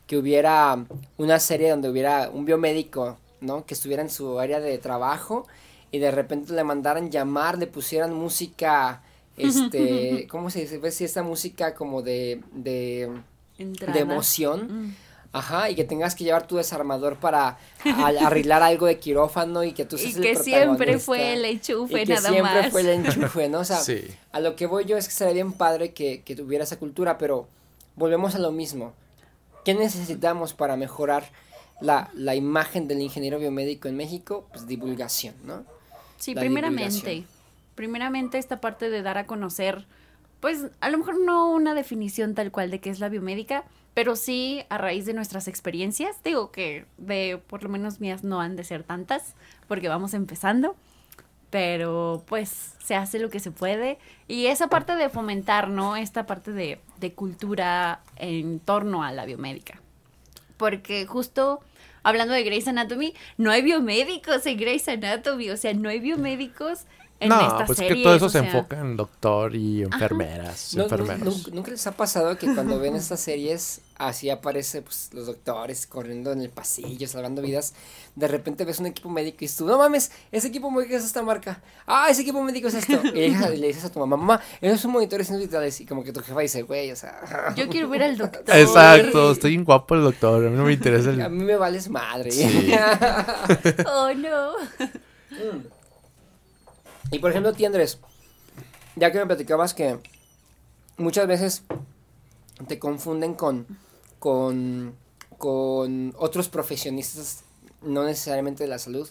que 0.06 0.18
hubiera 0.18 0.86
una 1.18 1.39
serie 1.39 1.71
donde 1.71 1.89
hubiera 1.89 2.30
un 2.30 2.45
biomédico, 2.45 3.18
¿no? 3.39 3.65
Que 3.65 3.74
estuviera 3.74 4.03
en 4.03 4.09
su 4.12 4.39
área 4.39 4.59
de 4.59 4.77
trabajo 4.77 5.48
y 5.91 5.99
de 5.99 6.11
repente 6.11 6.53
le 6.53 6.63
mandaran 6.63 7.11
llamar, 7.11 7.57
le 7.57 7.67
pusieran 7.67 8.13
música, 8.13 9.01
este, 9.38 10.27
¿cómo 10.29 10.49
se 10.49 10.61
dice? 10.61 10.77
¿Ves 10.77 10.95
si 10.95 11.03
esta 11.05 11.23
música 11.23 11.73
como 11.73 12.01
de, 12.01 12.41
de, 12.53 13.11
de 13.57 13.99
emoción? 13.99 14.88
Mm. 14.88 14.95
Ajá, 15.33 15.69
y 15.69 15.75
que 15.75 15.85
tengas 15.85 16.13
que 16.13 16.25
llevar 16.25 16.45
tu 16.45 16.57
desarmador 16.57 17.15
para 17.15 17.57
arreglar 17.85 18.61
algo 18.63 18.85
de 18.85 18.99
quirófano 18.99 19.63
y 19.63 19.71
que 19.71 19.85
tú 19.85 19.95
Y 19.95 19.99
seas 19.99 20.15
el 20.17 20.21
que 20.23 20.35
siempre 20.35 20.99
fue 20.99 21.33
el 21.33 21.45
enchufe, 21.45 22.01
Y 22.01 22.05
que 22.05 22.15
nada 22.15 22.29
siempre 22.29 22.61
más. 22.63 22.69
fue 22.71 22.81
el 22.81 22.89
enchufe, 22.89 23.47
¿no? 23.47 23.59
O 23.59 23.63
sea, 23.63 23.77
Sí. 23.81 24.03
a 24.33 24.41
lo 24.41 24.57
que 24.57 24.65
voy 24.65 24.83
yo 24.83 24.97
es 24.97 25.07
que 25.07 25.13
sería 25.13 25.33
bien 25.33 25.53
padre 25.53 25.93
que, 25.93 26.21
que 26.23 26.35
tuviera 26.35 26.65
esa 26.65 26.77
cultura, 26.77 27.17
pero 27.17 27.47
volvemos 27.95 28.35
a 28.35 28.39
lo 28.39 28.51
mismo. 28.51 28.91
¿Qué 29.63 29.73
necesitamos 29.73 30.53
para 30.53 30.75
mejorar 30.75 31.29
la, 31.79 32.09
la 32.13 32.35
imagen 32.35 32.89
del 32.89 32.99
ingeniero 32.99 33.39
biomédico 33.39 33.88
en 33.88 33.95
México? 33.95 34.45
Pues 34.51 34.67
divulgación, 34.67 35.35
¿no? 35.45 35.63
Sí, 36.21 36.35
la 36.35 36.41
primeramente. 36.41 37.25
Primeramente 37.75 38.38
esta 38.38 38.62
parte 38.62 38.89
de 38.89 39.01
dar 39.01 39.18
a 39.18 39.25
conocer, 39.25 39.85
pues 40.39 40.68
a 40.79 40.89
lo 40.89 41.00
mejor 41.00 41.19
no 41.19 41.50
una 41.50 41.73
definición 41.73 42.35
tal 42.35 42.51
cual 42.51 42.69
de 42.69 42.79
qué 42.79 42.91
es 42.91 43.00
la 43.00 43.09
biomédica, 43.09 43.63
pero 43.94 44.15
sí 44.15 44.63
a 44.69 44.77
raíz 44.77 45.06
de 45.06 45.13
nuestras 45.13 45.47
experiencias. 45.47 46.21
Digo 46.23 46.51
que 46.51 46.85
de 46.97 47.41
por 47.47 47.63
lo 47.63 47.69
menos 47.69 48.00
mías 48.00 48.23
no 48.23 48.39
han 48.39 48.56
de 48.56 48.63
ser 48.63 48.83
tantas, 48.83 49.35
porque 49.68 49.89
vamos 49.89 50.13
empezando. 50.13 50.75
Pero 51.50 52.24
pues 52.27 52.75
se 52.81 52.95
hace 52.95 53.19
lo 53.19 53.29
que 53.29 53.41
se 53.41 53.51
puede. 53.51 53.97
Y 54.27 54.45
esa 54.45 54.67
parte 54.67 54.95
de 54.95 55.09
fomentar, 55.09 55.69
¿no? 55.69 55.97
Esta 55.97 56.25
parte 56.25 56.51
de, 56.51 56.79
de 57.00 57.13
cultura 57.13 58.01
en 58.15 58.59
torno 58.59 59.03
a 59.03 59.12
la 59.12 59.25
biomédica. 59.25 59.81
Porque 60.56 61.06
justo 61.06 61.59
hablando 62.03 62.33
de 62.33 62.44
Grey's 62.44 62.68
Anatomy, 62.68 63.13
no 63.38 63.51
hay 63.51 63.62
biomédicos 63.62 64.45
en 64.45 64.57
Grey's 64.57 64.88
Anatomy. 64.88 65.50
O 65.50 65.57
sea, 65.57 65.74
no 65.74 65.89
hay 65.89 66.00
biomédicos 66.00 66.86
en 67.21 67.29
no, 67.29 67.39
esta 67.39 67.65
pues 67.65 67.77
serie. 67.77 67.95
que 67.97 68.03
todo 68.03 68.15
eso 68.15 68.29
se 68.29 68.39
enfoca 68.39 68.79
en 68.79 68.97
doctor 68.97 69.56
y 69.56 69.83
enfermeras, 69.83 70.73
No, 70.75 70.83
enfermeros. 70.83 71.51
¿Nunca 71.53 71.71
les 71.71 71.85
ha 71.88 71.91
pasado 71.91 72.38
que 72.38 72.53
cuando 72.53 72.79
ven 72.79 72.95
estas 72.97 73.19
series, 73.19 73.81
así 73.97 74.29
aparece 74.31 74.81
pues, 74.81 75.09
los 75.13 75.27
doctores 75.27 75.85
corriendo 75.85 76.31
en 76.31 76.41
el 76.41 76.50
pasillo, 76.50 77.07
salvando 77.07 77.41
vidas? 77.44 77.75
De 78.15 78.27
repente 78.27 78.65
ves 78.65 78.79
un 78.79 78.88
equipo 78.88 79.09
médico 79.09 79.38
y 79.39 79.45
dices 79.45 79.57
tú, 79.57 79.65
no 79.65 79.77
mames, 79.77 80.12
ese 80.31 80.47
equipo 80.47 80.69
médico 80.71 80.95
es 80.95 81.06
esta 81.06 81.21
marca. 81.21 81.62
Ah, 81.85 82.07
ese 82.09 82.23
equipo 82.23 82.41
médico 82.44 82.68
es 82.68 82.73
esto. 82.73 83.00
Y 83.06 83.12
le 83.12 83.29
dices, 83.29 83.59
le 83.59 83.67
dices 83.67 83.85
a 83.85 83.91
tu 83.91 84.00
mamá, 84.00 84.17
mamá, 84.17 84.41
esos 84.59 84.81
son 84.81 84.91
monitores 84.91 85.29
vitales. 85.38 85.79
Y 85.79 85.85
como 85.85 86.03
que 86.03 86.12
tu 86.12 86.21
jefa 86.21 86.39
dice, 86.41 86.63
güey, 86.63 86.91
o 86.91 86.95
sea. 86.95 87.53
Yo 87.56 87.69
quiero 87.69 87.88
ver 87.88 88.03
al 88.03 88.17
doctor. 88.17 88.44
Exacto, 88.47 89.31
estoy 89.31 89.51
bien 89.51 89.63
guapo 89.63 89.94
el 89.95 90.01
doctor, 90.01 90.44
a 90.45 90.50
mí 90.50 90.57
no 90.57 90.63
me 90.65 90.74
interesa 90.74 91.09
A 91.12 91.13
el... 91.13 91.29
mí 91.29 91.44
me 91.44 91.56
vales 91.56 91.88
madre. 91.88 92.31
Sí. 92.31 92.74
Oh, 93.85 94.12
no. 94.15 94.53
Y 97.12 97.20
por 97.20 97.32
ejemplo, 97.32 97.53
ti, 97.53 97.65
Andrés, 97.65 98.00
ya 98.96 99.12
que 99.12 99.20
me 99.20 99.25
platicabas 99.25 99.74
que 99.74 100.00
muchas 100.98 101.27
veces 101.27 101.63
te 102.68 102.80
confunden 102.80 103.34
con, 103.34 103.68
con, 104.20 104.96
con 105.38 106.13
otros 106.18 106.50
profesionistas, 106.50 107.44
no 107.82 108.03
necesariamente 108.03 108.63
de 108.63 108.70
la 108.70 108.80
salud. 108.80 109.10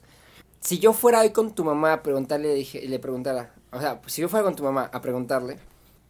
Si 0.61 0.79
yo 0.79 0.93
fuera 0.93 1.21
hoy 1.21 1.31
con 1.31 1.55
tu 1.55 1.65
mamá 1.65 1.93
a 1.95 2.03
preguntarle, 2.03 2.55
dije, 2.55 2.87
le 2.87 2.99
preguntara, 2.99 3.55
o 3.73 3.81
sea, 3.81 4.01
si 4.07 4.23
yo 4.23 4.29
fuera 4.29 4.45
con 4.45 4.55
tu 4.57 4.63
mamá 4.63 4.91
a 4.93 5.01
preguntarle, 5.01 5.59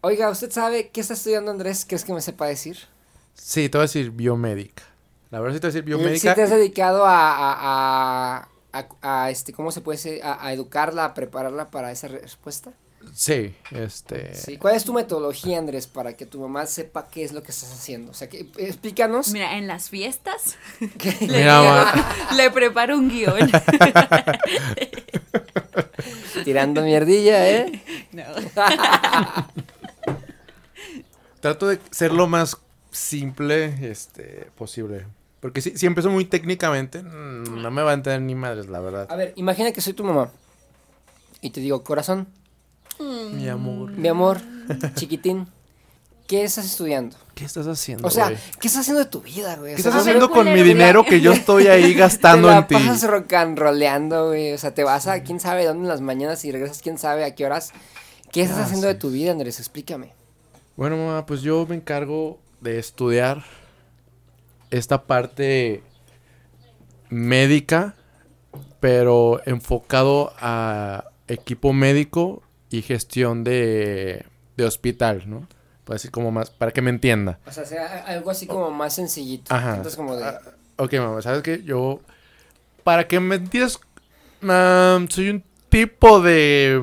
oiga, 0.01 0.29
¿usted 0.31 0.51
sabe 0.51 0.91
qué 0.91 1.01
está 1.01 1.15
estudiando 1.15 1.51
Andrés? 1.51 1.85
¿Crees 1.87 2.05
que 2.05 2.13
me 2.13 2.21
sepa 2.21 2.47
decir? 2.47 2.79
Sí, 3.35 3.69
te 3.69 3.79
voy 3.79 3.83
a 3.85 3.87
decir 3.87 4.11
biomédica. 4.11 4.83
La 5.31 5.41
verdad 5.41 5.55
sí 5.55 5.61
te 5.61 5.67
voy 5.69 5.71
a 5.71 5.73
decir 5.73 5.85
Si 5.85 5.87
biomédica. 5.89 6.35
te 6.35 6.43
has 6.43 6.51
dedicado 6.51 7.05
a, 7.07 7.31
a, 7.33 8.37
a, 8.39 8.49
a- 8.73 8.89
a, 9.03 9.31
este, 9.31 9.53
¿cómo 9.53 9.71
se 9.73 9.81
puede 9.81 9.97
decir? 9.99 10.21
A, 10.23 10.45
a 10.47 10.53
educarla, 10.53 11.05
a 11.07 11.15
prepararla 11.15 11.71
para 11.71 11.91
esa 11.93 12.09
respuesta. 12.09 12.73
Sí, 13.15 13.55
este... 13.71 14.35
Sí. 14.35 14.59
¿Cuál 14.59 14.77
es 14.77 14.85
tu 14.85 14.93
metodología, 14.93 15.59
Andrés, 15.59 15.87
para 15.87 16.13
que 16.13 16.27
tu 16.27 16.39
mamá 16.39 16.67
sepa 16.67 17.09
qué 17.09 17.25
es 17.25 17.33
lo 17.33 17.43
que 17.43 17.51
estás 17.51 17.73
haciendo? 17.73 18.11
O 18.11 18.15
sea, 18.15 18.29
que, 18.29 18.51
explícanos. 18.59 19.33
Mira, 19.33 19.57
en 19.57 19.67
las 19.67 19.89
fiestas 19.89 20.57
que- 20.99 21.17
le, 21.27 21.39
Mira, 21.39 21.61
digo- 21.61 21.73
ma. 21.73 22.15
le 22.37 22.51
preparo 22.51 22.99
un 22.99 23.09
guion. 23.09 23.51
tirando 26.45 26.83
mierdilla, 26.83 27.49
¿eh? 27.49 27.83
No. 28.13 28.25
Trato 31.41 31.69
de 31.69 31.81
ser 31.91 32.13
lo 32.13 32.27
más 32.27 32.59
simple 32.91 33.75
este, 33.91 34.51
posible. 34.57 35.07
Porque 35.41 35.61
si, 35.63 35.77
si 35.77 35.87
empiezo 35.87 36.11
muy 36.11 36.25
técnicamente, 36.27 37.03
mm, 37.03 37.63
no 37.63 37.71
me 37.71 37.83
va 37.83 37.93
a 37.93 37.95
entender 37.95 38.21
ni 38.23 38.35
madres, 38.35 38.69
la 38.69 38.81
verdad. 38.81 39.07
A 39.11 39.17
ver, 39.17 39.33
imagina 39.37 39.73
que 39.73 39.81
soy 39.81 39.95
tu 39.95 40.05
mamá. 40.05 40.31
Y 41.41 41.51
te 41.51 41.61
digo, 41.61 41.83
corazón, 41.83 42.29
Mi 43.33 43.49
amor. 43.49 43.91
mi 43.93 44.09
amor, 44.09 44.39
chiquitín, 44.95 45.49
¿qué 46.27 46.45
estás 46.45 46.67
estudiando? 46.67 47.17
¿Qué 47.35 47.47
estás 47.47 47.67
haciendo, 47.67 48.07
O 48.07 48.11
sea, 48.11 48.27
güey? 48.27 48.39
¿qué 48.61 48.67
estás 48.69 48.83
haciendo 48.83 49.03
de 49.03 49.09
tu 49.09 49.23
vida, 49.23 49.57
güey? 49.57 49.73
O 49.73 49.77
¿Qué 49.77 49.83
sea, 49.83 49.91
estás 49.93 50.03
haciendo 50.07 50.31
con 50.31 50.53
mi 50.53 50.63
dinero 50.63 51.03
que 51.05 51.23
yo 51.23 51.33
estoy 51.33 51.69
ahí 51.69 51.95
gastando 51.95 52.49
te 52.49 52.53
la 52.53 52.59
en 52.61 52.67
ti? 52.67 52.75
pasas 52.75 53.03
rock 53.11 53.33
and 53.33 53.59
roleando, 53.59 54.27
güey. 54.29 54.53
O 54.53 54.59
sea, 54.59 54.75
te 54.75 54.85
vas 54.85 55.07
a 55.07 55.23
quién 55.23 55.41
sabe 55.41 55.65
dónde 55.65 55.85
en 55.85 55.89
las 55.89 56.03
mañanas 56.03 56.45
y 56.45 56.53
regresas 56.53 56.83
quién 56.83 56.99
sabe 56.99 57.25
a 57.25 57.35
qué 57.35 57.47
horas. 57.47 57.73
¿Qué 58.31 58.43
estás 58.43 58.59
Ah, 58.59 58.65
haciendo 58.65 58.87
sí. 58.89 58.93
de 58.93 59.01
tu 59.01 59.11
vida, 59.11 59.33
Andrés? 59.33 59.59
Explícame. 59.59 60.13
Bueno, 60.77 60.99
mamá, 60.99 61.25
pues 61.25 61.41
yo 61.41 61.65
me 61.67 61.77
encargo 61.77 62.39
de 62.61 62.79
estudiar 62.79 63.43
esta 64.71 65.05
parte 65.05 65.83
médica, 67.09 67.95
pero 68.81 69.41
enfocado 69.47 70.33
a 70.39 71.05
equipo 71.29 71.73
médico 71.73 72.43
y 72.71 72.83
gestión 72.83 73.45
de, 73.45 74.25
de 74.57 74.65
hospital, 74.65 75.25
¿no? 75.27 75.47
Pues 75.85 76.03
así 76.03 76.09
como 76.09 76.31
más, 76.31 76.51
para 76.51 76.73
que 76.73 76.83
me 76.83 76.91
entienda. 76.91 77.39
O 77.47 77.53
sea, 77.53 77.65
sea 77.65 78.05
algo 78.07 78.31
así 78.31 78.47
como 78.47 78.71
más 78.71 78.95
sencillito. 78.95 79.55
Ajá. 79.55 79.71
Entonces 79.71 79.97
como 79.97 80.17
de... 80.17 80.25
Ah, 80.25 80.41
ok, 80.77 80.95
mamá, 80.95 81.23
¿sabes 81.23 81.43
qué? 81.43 81.63
Yo, 81.65 82.01
para 82.85 83.09
que 83.09 83.19
me 83.21 83.37
entiendas, 83.37 83.81
soy 85.13 85.31
un 85.31 85.45
tipo 85.69 86.21
de 86.21 86.81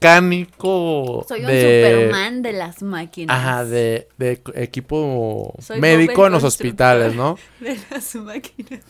mecánico. 0.00 1.24
Soy 1.28 1.40
un 1.40 1.46
de... 1.46 1.82
Superman 1.92 2.42
de 2.42 2.52
las 2.52 2.82
máquinas. 2.82 3.36
Ajá, 3.36 3.64
de, 3.64 4.08
equipo 4.54 5.54
Soy 5.60 5.80
médico 5.80 6.26
en 6.26 6.32
los 6.32 6.44
hospitales, 6.44 7.14
¿no? 7.14 7.36
De 7.60 7.78
las 7.90 8.14
máquinas. 8.16 8.80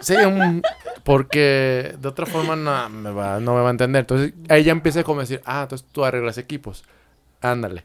Sí, 0.00 0.14
un- 0.14 0.62
porque 1.04 1.94
de 2.00 2.08
otra 2.08 2.26
forma 2.26 2.56
no 2.56 2.88
me, 2.88 3.10
va, 3.10 3.38
no 3.38 3.54
me 3.54 3.60
va 3.60 3.68
a 3.68 3.70
entender. 3.70 4.00
Entonces, 4.00 4.32
ahí 4.48 4.64
ya 4.64 4.72
empieza 4.72 5.04
como 5.04 5.20
a 5.20 5.22
decir, 5.22 5.40
ah, 5.44 5.62
entonces 5.62 5.86
tú 5.92 6.04
arreglas 6.04 6.38
equipos. 6.38 6.84
Ándale. 7.40 7.84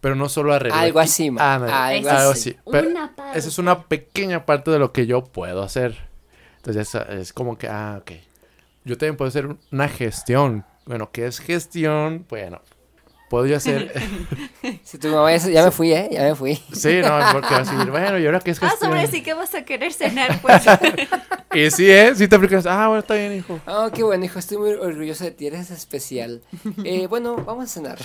Pero 0.00 0.14
no 0.14 0.28
solo 0.28 0.52
arreglar. 0.54 0.84
Algo 0.84 1.00
así. 1.00 1.28
Ándale, 1.28 1.72
Algo 1.72 2.08
algo 2.10 2.30
así. 2.30 2.50
así. 2.50 2.58
Pero 2.70 2.88
Una 2.88 3.14
parte. 3.14 3.38
esa 3.38 3.48
es 3.48 3.58
una 3.58 3.82
pequeña 3.84 4.46
parte 4.46 4.70
de 4.70 4.78
lo 4.78 4.92
que 4.92 5.06
yo 5.06 5.24
puedo 5.24 5.62
hacer. 5.62 5.96
Entonces, 6.56 6.94
es, 6.94 7.08
es 7.10 7.32
como 7.32 7.58
que, 7.58 7.68
ah, 7.68 7.98
ok. 8.00 8.12
Yo 8.84 8.96
también 8.96 9.16
puedo 9.16 9.28
hacer 9.28 9.54
una 9.70 9.88
gestión. 9.88 10.64
Bueno, 10.86 11.10
¿qué 11.12 11.26
es 11.26 11.38
gestión? 11.40 12.26
Bueno, 12.28 12.60
puedo 13.30 13.46
yo 13.46 13.56
hacer... 13.56 13.92
Si 14.82 14.98
tu 14.98 15.08
mamá 15.08 15.32
ya, 15.32 15.38
se- 15.40 15.52
ya 15.52 15.64
me 15.64 15.70
fui, 15.70 15.92
¿eh? 15.92 16.08
Ya 16.12 16.22
me 16.24 16.34
fui. 16.34 16.54
sí, 16.72 17.00
no, 17.02 17.18
porque 17.32 17.48
va 17.50 17.56
a 17.56 17.64
decir, 17.64 17.90
bueno, 17.90 18.18
¿y 18.18 18.26
ahora 18.26 18.40
qué 18.40 18.50
es 18.50 18.62
Ah, 18.62 18.68
gestión? 18.70 18.92
sobre 18.92 19.06
sí 19.06 19.22
que 19.22 19.34
vas 19.34 19.54
a 19.54 19.64
querer 19.64 19.92
cenar, 19.92 20.40
pues. 20.42 20.62
Y 21.54 21.70
sí, 21.70 21.88
¿eh? 21.88 22.12
Sí 22.16 22.26
te 22.26 22.34
aplicas. 22.34 22.66
Ah, 22.66 22.88
bueno, 22.88 22.98
está 23.00 23.14
bien, 23.14 23.32
hijo. 23.32 23.60
Oh, 23.68 23.88
qué 23.94 24.02
bueno, 24.02 24.24
hijo. 24.24 24.40
Estoy 24.40 24.58
muy 24.58 24.70
orgulloso 24.72 25.22
de 25.22 25.30
ti. 25.30 25.46
Eres 25.46 25.70
especial. 25.70 26.42
Eh, 26.82 27.06
bueno, 27.06 27.36
vamos 27.36 27.64
a 27.66 27.68
cenar. 27.68 27.98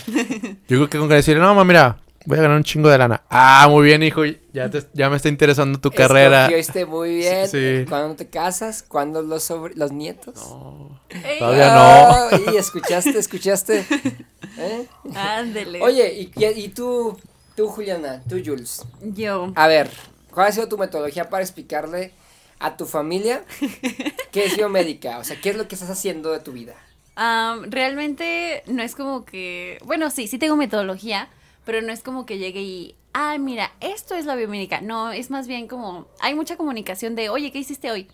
Yo 0.67 0.77
creo 0.77 0.87
que 0.89 0.99
con 0.99 1.09
que 1.09 1.15
decirle, 1.15 1.41
no, 1.41 1.47
mamá, 1.47 1.63
mira, 1.63 1.97
voy 2.25 2.37
a 2.37 2.41
ganar 2.43 2.57
un 2.57 2.63
chingo 2.63 2.89
de 2.89 2.97
lana. 2.97 3.23
Ah, 3.29 3.67
muy 3.69 3.85
bien, 3.85 4.03
hijo. 4.03 4.21
Ya, 4.53 4.69
te- 4.69 4.85
ya 4.93 5.09
me 5.09 5.15
está 5.17 5.29
interesando 5.29 5.79
tu 5.79 5.91
carrera. 5.91 6.45
Escogiste 6.45 6.85
muy 6.85 7.15
bien. 7.17 7.47
Sí. 7.47 7.85
¿Cuándo 7.87 8.15
te 8.15 8.27
casas? 8.29 8.83
¿Cuándo 8.83 9.21
los, 9.21 9.43
sobre... 9.43 9.75
los 9.75 9.91
nietos? 9.91 10.35
Ey, 11.09 11.39
Todavía 11.39 11.69
Ah, 11.71 12.29
Y 12.51 12.57
escuchaste, 12.57 13.17
escuchaste. 13.17 13.85
¿Eh? 14.57 14.85
Ándele. 15.15 15.81
Oye, 15.81 16.13
¿y, 16.13 16.31
y- 16.45 16.69
tú, 16.69 17.17
tú, 17.55 17.67
Juliana, 17.67 18.21
tú, 18.27 18.37
Jules? 18.43 18.83
Yo. 19.01 19.51
A 19.55 19.67
ver, 19.67 19.89
¿cuál 20.31 20.47
ha 20.47 20.51
sido 20.51 20.67
tu 20.67 20.77
metodología 20.77 21.29
para 21.29 21.43
explicarle 21.43 22.11
a 22.59 22.75
tu 22.75 22.85
familia 22.85 23.43
qué 24.31 24.45
es 24.45 24.57
biomédica? 24.57 25.19
O 25.19 25.23
sea, 25.23 25.39
¿qué 25.39 25.49
es 25.51 25.55
lo 25.55 25.67
que 25.67 25.75
estás 25.75 25.89
haciendo 25.89 26.31
de 26.31 26.39
tu 26.39 26.51
vida? 26.51 26.73
Am, 27.15 27.69
realmente 27.71 28.63
no 28.67 28.81
es 28.83 28.95
como 28.95 29.25
que. 29.25 29.77
Bueno, 29.85 30.09
sí, 30.09 30.27
sí 30.27 30.37
tengo 30.37 30.55
metodología, 30.55 31.27
pero 31.65 31.81
no 31.81 31.91
es 31.91 32.01
como 32.01 32.25
que 32.25 32.37
llegue 32.37 32.61
y. 32.61 32.95
Ah, 33.13 33.37
mira, 33.39 33.71
esto 33.79 34.15
es 34.15 34.25
la 34.25 34.35
biomédica. 34.35 34.81
No, 34.81 35.11
es 35.11 35.29
más 35.29 35.47
bien 35.47 35.67
como. 35.67 36.07
Hay 36.19 36.35
mucha 36.35 36.57
comunicación 36.57 37.15
de, 37.15 37.29
oye, 37.29 37.51
¿qué 37.51 37.59
hiciste 37.59 37.91
hoy? 37.91 38.07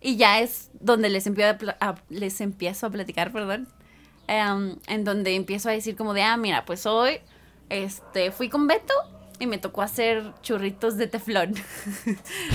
Y 0.00 0.16
ya 0.16 0.40
es 0.40 0.70
donde 0.80 1.10
les 1.10 1.26
empiezo 1.26 1.74
a, 1.80 1.94
les 2.08 2.40
empiezo 2.40 2.86
a 2.86 2.90
platicar, 2.90 3.32
perdón. 3.32 3.68
Em, 4.26 4.76
en 4.86 5.04
donde 5.04 5.34
empiezo 5.34 5.68
a 5.68 5.72
decir 5.72 5.96
como 5.96 6.14
de, 6.14 6.22
ah, 6.22 6.36
mira, 6.36 6.64
pues 6.64 6.86
hoy 6.86 7.20
este, 7.68 8.30
fui 8.30 8.48
con 8.48 8.66
Beto 8.66 8.94
y 9.42 9.46
me 9.48 9.58
tocó 9.58 9.82
hacer 9.82 10.22
churritos 10.40 10.96
de 10.96 11.08
teflón. 11.08 11.54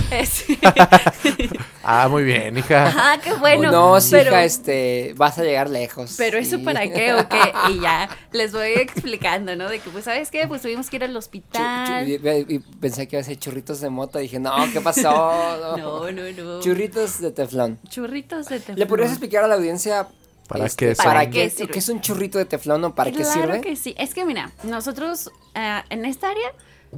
Ah, 1.89 2.09
muy 2.09 2.23
bien, 2.23 2.57
hija. 2.57 2.87
Ajá, 2.87 3.21
qué 3.21 3.31
bueno. 3.33 3.71
no, 3.71 4.01
sí, 4.01 4.11
pero- 4.11 4.31
hija, 4.31 4.43
este, 4.43 5.13
vas 5.15 5.37
a 5.37 5.43
llegar 5.43 5.69
lejos. 5.69 6.15
Pero 6.17 6.37
eso 6.37 6.61
para 6.61 6.81
qué 6.81 7.13
o 7.13 7.29
qué? 7.29 7.39
Y 7.71 7.79
ya 7.79 8.09
les 8.33 8.51
voy 8.51 8.73
explicando, 8.73 9.55
¿no? 9.55 9.69
De 9.69 9.79
que, 9.79 9.89
pues, 9.89 10.03
¿sabes 10.03 10.29
qué? 10.29 10.47
Pues 10.49 10.61
tuvimos 10.61 10.89
que 10.89 10.97
ir 10.97 11.05
al 11.05 11.15
hospital. 11.15 12.05
y- 12.09 12.59
pensé 12.81 13.07
que 13.07 13.15
iba 13.15 13.21
a 13.21 13.23
ser 13.23 13.39
churritos 13.39 13.79
de 13.79 13.89
mota. 13.89 14.19
Dije, 14.19 14.37
no, 14.37 14.53
¿qué 14.73 14.81
pasó? 14.81 15.07
No. 15.77 15.77
No, 15.77 16.11
no, 16.11 16.21
no. 16.31 16.59
Churritos 16.61 17.21
de 17.21 17.31
teflón. 17.31 17.79
Churritos 17.87 18.47
de 18.49 18.59
teflón. 18.59 18.79
¿Le 18.79 18.85
podrías 18.85 19.11
explicar 19.11 19.43
a 19.45 19.47
la 19.47 19.55
audiencia 19.55 20.07
¿Para 20.47 20.65
este, 20.65 20.89
qué 20.89 20.95
para 20.95 21.25
qué, 21.29 21.43
¿Qué 21.43 21.49
sirve? 21.49 21.73
qué 21.73 21.79
es 21.79 21.89
un 21.89 22.01
churrito 22.01 22.37
de 22.37 22.45
teflón 22.45 22.83
o 22.85 22.95
para 22.95 23.11
qué 23.11 23.17
claro 23.17 23.31
sirve? 23.33 23.61
que 23.61 23.75
sí. 23.75 23.95
Es 23.97 24.13
que 24.13 24.23
mira, 24.25 24.51
nosotros 24.63 25.29
ah, 25.55 25.83
en 25.89 26.05
esta 26.05 26.29
área 26.29 26.53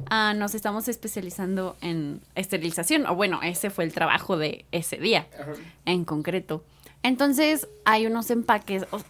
ah, 0.08 0.34
nos 0.36 0.54
estamos 0.54 0.88
especializando 0.88 1.76
en 1.80 2.20
esterilización. 2.34 3.06
O 3.06 3.14
bueno, 3.14 3.40
ese 3.42 3.70
fue 3.70 3.84
el 3.84 3.92
trabajo 3.92 4.36
de 4.36 4.64
ese 4.72 4.96
día 4.96 5.26
en 5.86 6.04
concreto. 6.04 6.62
Entonces, 7.02 7.68
hay 7.84 8.06
unos 8.06 8.30
empaques. 8.30 8.84
o- 8.90 9.00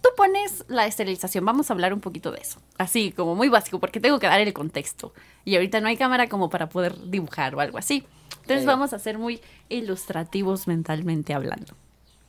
Tú 0.00 0.10
pones 0.16 0.64
la 0.68 0.86
esterilización, 0.86 1.44
vamos 1.44 1.70
a 1.70 1.74
hablar 1.74 1.92
un 1.92 2.00
poquito 2.00 2.30
de 2.30 2.38
eso. 2.40 2.60
Así, 2.78 3.10
como 3.10 3.34
muy 3.34 3.48
básico, 3.48 3.80
porque 3.80 3.98
tengo 3.98 4.18
que 4.20 4.28
dar 4.28 4.40
el 4.40 4.52
contexto. 4.52 5.12
Y 5.44 5.56
ahorita 5.56 5.80
no 5.80 5.88
hay 5.88 5.96
cámara 5.96 6.28
como 6.28 6.48
para 6.50 6.68
poder 6.68 6.94
dibujar 7.10 7.54
o 7.56 7.60
algo 7.60 7.78
así. 7.78 8.04
Entonces 8.42 8.64
vamos 8.64 8.92
a 8.92 8.98
ser 9.00 9.18
muy 9.18 9.40
ilustrativos 9.68 10.66
mentalmente 10.68 11.34
hablando. 11.34 11.74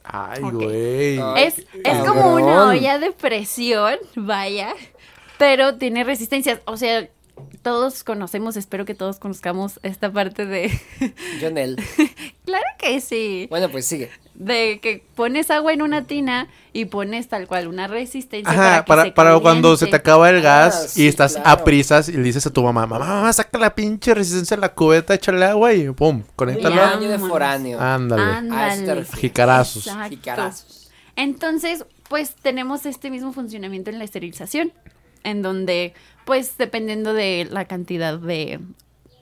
Ay, 0.04 0.42
güey. 0.42 1.20
Ay, 1.20 1.44
Es, 1.46 1.60
es 1.84 1.98
como 2.08 2.34
una 2.34 2.68
olla 2.70 2.98
de 2.98 3.12
presión, 3.12 3.98
vaya, 4.16 4.74
pero 5.38 5.76
tiene 5.76 6.04
resistencias. 6.04 6.60
O 6.66 6.76
sea, 6.76 7.08
todos 7.62 8.04
conocemos, 8.04 8.58
espero 8.58 8.86
que 8.86 8.94
todos 8.94 9.20
conozcamos 9.20 9.80
esta 9.84 10.12
parte 10.12 10.46
de... 10.46 10.72
Jonel. 11.42 11.78
claro 12.46 12.66
que 12.78 13.02
sí. 13.02 13.48
Bueno, 13.50 13.70
pues 13.70 13.86
sigue. 13.86 14.10
De 14.36 14.80
que 14.82 15.04
pones 15.16 15.52
agua 15.52 15.74
en 15.74 15.82
una 15.82 16.06
tina 16.06 16.48
y 16.72 16.86
pones 16.86 17.28
tal 17.28 17.48
cual 17.48 17.68
una 17.68 17.88
resistencia 17.88 18.52
Ajá, 18.52 18.86
para 18.86 19.04
que 19.04 19.12
para, 19.12 19.32
se 19.32 19.36
para 19.36 19.40
cuando 19.42 19.76
se 19.76 19.88
te 19.88 19.96
acaba 19.96 20.30
el 20.30 20.38
Ah, 20.38 20.42
gas 20.42 20.92
sí, 20.92 21.04
y 21.04 21.08
estás 21.08 21.34
claro. 21.34 21.50
a 21.50 21.64
prisas 21.64 22.08
y 22.10 22.14
le 22.14 22.24
dices 22.24 22.46
a 22.46 22.50
tu 22.52 22.64
mamá, 22.64 22.86
mamá, 22.88 23.06
mamá, 23.06 23.34
saca 23.34 23.58
la 23.58 23.76
pinche 23.76 24.14
resistencia 24.14 24.56
de 24.56 24.62
la 24.62 24.74
cubeta, 24.74 25.14
échale 25.14 25.46
agua 25.46 25.74
y 25.74 25.90
pum. 25.92 26.24
Ya. 26.38 26.70
baño 26.70 27.10
de 27.10 27.20
foráneo. 27.20 27.80
Ándale. 27.80 28.22
Ándale. 28.22 28.96
refieres. 28.96 29.12
Jicarazos. 29.16 29.90
Jicarazos. 30.10 30.90
Entonces, 31.16 31.86
pues 32.08 32.34
tenemos 32.36 32.86
este 32.86 33.12
mismo 33.12 33.34
funcionamiento 33.34 33.90
en 33.90 34.00
la 34.00 34.06
esterilización, 34.06 34.72
en 35.24 35.42
donde, 35.42 35.94
pues 36.26 36.58
dependiendo 36.58 37.14
de 37.14 37.48
la 37.50 37.66
cantidad 37.66 38.18
de, 38.20 38.60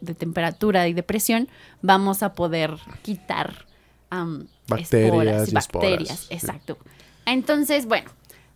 de 0.01 0.13
temperatura 0.15 0.87
y 0.87 0.93
de 0.93 1.03
presión, 1.03 1.47
vamos 1.81 2.23
a 2.23 2.33
poder 2.33 2.75
quitar 3.01 3.65
am, 4.09 4.47
Bacterias 4.67 5.11
esporas 5.11 5.49
y 5.49 5.53
bacterias. 5.53 6.09
esporas. 6.11 6.27
Exacto. 6.31 6.77
Entonces, 7.25 7.85
bueno, 7.85 8.09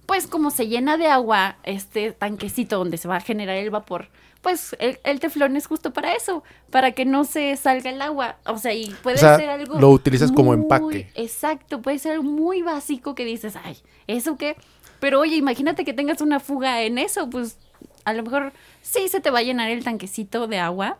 pues 0.05 0.27
como 0.27 0.51
se 0.51 0.67
llena 0.67 0.98
de 0.98 1.07
agua 1.07 1.57
este 1.63 2.12
tanquecito 2.12 2.77
donde 2.77 2.98
se 2.98 3.07
va 3.07 3.17
a 3.17 3.21
generar 3.21 3.55
el 3.57 3.69
vapor, 3.69 4.10
pues 4.41 4.75
el, 4.79 5.00
el 5.03 5.19
teflón 5.19 5.55
es 5.55 5.67
justo 5.67 5.93
para 5.93 6.13
eso, 6.13 6.43
para 6.71 6.91
que 6.93 7.05
no 7.05 7.24
se 7.25 7.55
salga 7.57 7.91
el 7.91 8.01
agua. 8.01 8.38
O 8.45 8.57
sea, 8.57 8.74
y 8.74 8.89
puede 9.03 9.17
O 9.17 9.19
sea, 9.19 9.38
ser 9.38 9.50
algo. 9.50 9.79
lo 9.79 9.89
utilizas 9.89 10.31
como 10.31 10.53
empaque. 10.53 11.12
Exacto, 11.15 11.81
puede 11.81 12.00
ser 12.00 12.13
algo 12.13 12.24
muy 12.24 12.62
básico 12.62 13.13
que 13.13 13.24
dices, 13.24 13.55
ay, 13.63 13.77
¿eso 14.07 14.38
qué? 14.38 14.55
Pero 15.01 15.20
oye, 15.20 15.36
imagínate 15.36 15.84
que 15.84 15.93
tengas 15.93 16.22
una 16.22 16.39
fuga 16.39 16.84
en 16.84 16.98
eso, 16.98 17.29
pues 17.29 17.58
a 18.05 18.13
lo 18.13 18.24
mejor 18.24 18.53
sí 18.81 19.10
se 19.10 19.20
te 19.20 19.31
va 19.31 19.39
a 19.39 19.43
llenar 19.43 19.70
el 19.70 19.84
tanquecito 19.84 20.48
de 20.48 20.60
agua, 20.60 20.98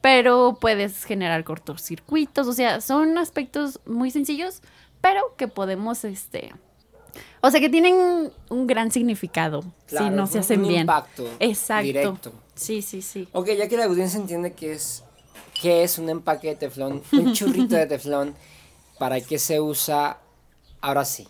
pero 0.00 0.58
puedes 0.60 1.02
generar 1.04 1.42
cortocircuitos, 1.44 2.46
o 2.46 2.52
sea, 2.52 2.80
son 2.80 3.18
aspectos 3.18 3.80
muy 3.86 4.10
sencillos, 4.10 4.60
pero 5.00 5.34
que 5.36 5.48
podemos, 5.48 6.04
este, 6.04 6.52
o 7.40 7.50
sea, 7.50 7.58
que 7.58 7.70
tienen 7.70 8.30
un 8.50 8.66
gran 8.66 8.92
significado 8.92 9.64
Claro, 9.86 10.08
si 10.08 10.12
no 10.14 10.26
se 10.26 10.40
hacen 10.40 10.60
un 10.60 10.68
bien. 10.68 10.80
impacto 10.82 11.26
Exacto. 11.40 11.84
directo. 11.84 12.32
Sí, 12.54 12.82
sí, 12.82 13.00
sí. 13.02 13.28
Ok, 13.32 13.48
ya 13.56 13.66
que 13.68 13.76
la 13.78 13.86
audiencia 13.86 14.20
entiende 14.20 14.52
que 14.52 14.72
es, 14.72 15.04
qué 15.60 15.84
es 15.84 15.98
un 15.98 16.10
empaque 16.10 16.48
de 16.48 16.56
teflón, 16.56 17.02
un 17.12 17.32
churrito 17.34 17.76
de 17.76 17.86
teflón, 17.86 18.34
para 18.98 19.20
qué 19.20 19.38
se 19.38 19.58
usa, 19.58 20.18
ahora 20.82 21.04
sí. 21.04 21.26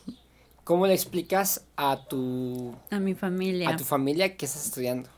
¿Cómo 0.68 0.86
le 0.86 0.92
explicas 0.92 1.64
a 1.78 2.04
tu, 2.10 2.74
A 2.90 2.98
mi 3.00 3.14
familia. 3.14 3.70
a 3.70 3.76
tu 3.76 3.84
familia 3.84 4.36
que 4.36 4.44
estás 4.44 4.66
estudiando? 4.66 5.08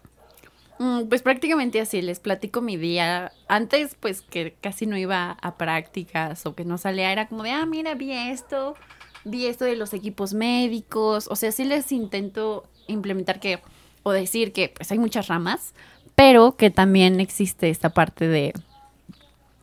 Mm, 0.79 1.09
Pues 1.09 1.23
prácticamente 1.23 1.81
así, 1.81 2.03
les 2.03 2.21
platico 2.21 2.61
mi 2.61 2.77
día. 2.77 3.33
Antes, 3.49 3.97
pues 3.99 4.21
que 4.23 4.55
casi 4.61 4.87
no 4.87 4.97
iba 4.97 5.33
a 5.43 5.57
prácticas 5.57 6.47
o 6.47 6.55
que 6.55 6.65
no 6.65 6.79
salía, 6.79 7.11
era 7.11 7.27
como 7.27 7.43
de, 7.43 7.51
ah, 7.51 7.67
mira, 7.67 7.97
vi 7.97 8.13
esto, 8.13 8.77
vi 9.25 9.47
esto 9.47 9.65
de 9.65 9.75
los 9.75 9.93
equipos 9.93 10.35
médicos. 10.35 11.27
O 11.29 11.35
sea, 11.35 11.51
sí 11.51 11.65
les 11.65 11.91
intento 11.91 12.63
implementar 12.87 13.41
que, 13.41 13.59
o 14.05 14.13
decir 14.13 14.53
que 14.53 14.69
pues 14.69 14.93
hay 14.93 15.01
muchas 15.01 15.27
ramas, 15.27 15.75
pero 16.15 16.55
que 16.55 16.71
también 16.71 17.19
existe 17.19 17.71
esta 17.71 17.91
parte 17.91 18.29
de, 18.29 18.53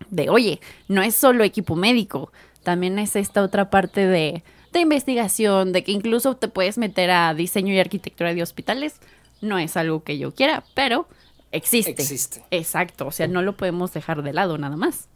de, 0.09 0.29
oye, 0.29 0.59
no 0.89 1.01
es 1.01 1.15
solo 1.15 1.45
equipo 1.45 1.77
médico, 1.77 2.33
también 2.63 2.99
es 2.99 3.15
esta 3.15 3.41
otra 3.41 3.69
parte 3.69 4.05
de, 4.05 4.43
de 4.73 4.79
investigación, 4.81 5.71
de 5.71 5.83
que 5.83 5.91
incluso 5.91 6.35
te 6.35 6.47
puedes 6.47 6.77
meter 6.77 7.09
a 7.11 7.33
diseño 7.33 7.73
y 7.73 7.79
arquitectura 7.79 8.33
de 8.33 8.43
hospitales. 8.43 8.95
No 9.41 9.57
es 9.59 9.77
algo 9.77 10.03
que 10.03 10.17
yo 10.17 10.33
quiera, 10.33 10.63
pero 10.73 11.07
existe. 11.51 11.91
Existe. 11.91 12.43
Exacto, 12.51 13.07
o 13.07 13.11
sea, 13.11 13.27
no 13.27 13.41
lo 13.41 13.55
podemos 13.55 13.93
dejar 13.93 14.23
de 14.23 14.33
lado 14.33 14.57
nada 14.57 14.75
más. 14.77 15.07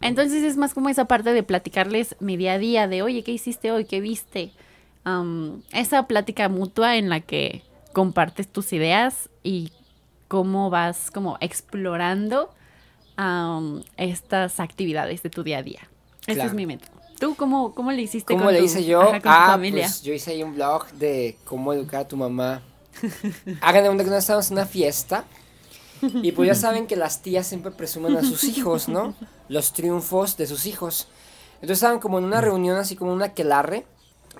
Entonces 0.00 0.42
es 0.42 0.56
más 0.56 0.74
como 0.74 0.88
esa 0.88 1.06
parte 1.06 1.32
de 1.32 1.42
platicarles 1.42 2.16
mi 2.20 2.36
día 2.36 2.54
a 2.54 2.58
día, 2.58 2.88
de 2.88 3.02
oye, 3.02 3.22
¿qué 3.22 3.32
hiciste 3.32 3.70
hoy? 3.70 3.84
¿Qué 3.84 4.00
viste? 4.00 4.52
Am, 5.04 5.62
esa 5.72 6.06
plática 6.06 6.48
mutua 6.48 6.96
en 6.96 7.08
la 7.08 7.20
que 7.20 7.62
compartes 7.92 8.48
tus 8.48 8.72
ideas 8.72 9.28
y 9.42 9.72
cómo 10.28 10.70
vas 10.70 11.10
como 11.10 11.36
explorando 11.40 12.50
am, 13.16 13.82
estas 13.96 14.60
actividades 14.60 15.22
de 15.22 15.30
tu 15.30 15.42
día 15.42 15.58
a 15.58 15.62
día. 15.62 15.80
Ese 16.22 16.34
Claro. 16.34 16.50
es 16.50 16.54
mi 16.54 16.66
método. 16.66 16.99
¿Tú 17.20 17.36
cómo, 17.36 17.74
cómo 17.74 17.92
le 17.92 18.02
hiciste 18.02 18.32
¿Cómo 18.32 18.46
con 18.46 18.54
le 18.54 18.58
tu- 18.60 18.64
hice 18.66 18.84
yo? 18.84 19.02
ajá, 19.02 19.10
con 19.12 19.22
tu 19.22 19.28
ah, 19.28 19.46
familia? 19.46 19.84
pues 19.84 20.02
yo 20.02 20.12
hice 20.12 20.32
ahí 20.32 20.42
un 20.42 20.54
blog 20.54 20.86
de 20.92 21.36
cómo 21.44 21.72
educar 21.72 22.00
a 22.00 22.08
tu 22.08 22.16
mamá. 22.16 22.62
Hagan 23.60 23.82
de 23.84 23.88
cuenta 23.88 24.04
que 24.04 24.10
no 24.10 24.16
estábamos 24.16 24.48
en 24.48 24.54
una 24.54 24.66
fiesta. 24.66 25.24
Y 26.02 26.32
pues 26.32 26.46
ya 26.46 26.54
saben 26.54 26.86
que 26.86 26.96
las 26.96 27.20
tías 27.20 27.46
siempre 27.46 27.70
presumen 27.70 28.16
a 28.16 28.22
sus 28.22 28.42
hijos, 28.44 28.88
¿no? 28.88 29.14
Los 29.50 29.74
triunfos 29.74 30.38
de 30.38 30.46
sus 30.46 30.64
hijos. 30.64 31.08
Entonces 31.56 31.76
estaban 31.76 32.00
como 32.00 32.18
en 32.18 32.24
una 32.24 32.40
reunión, 32.40 32.78
así 32.78 32.96
como 32.96 33.12
una 33.12 33.26
aquelarre, 33.26 33.84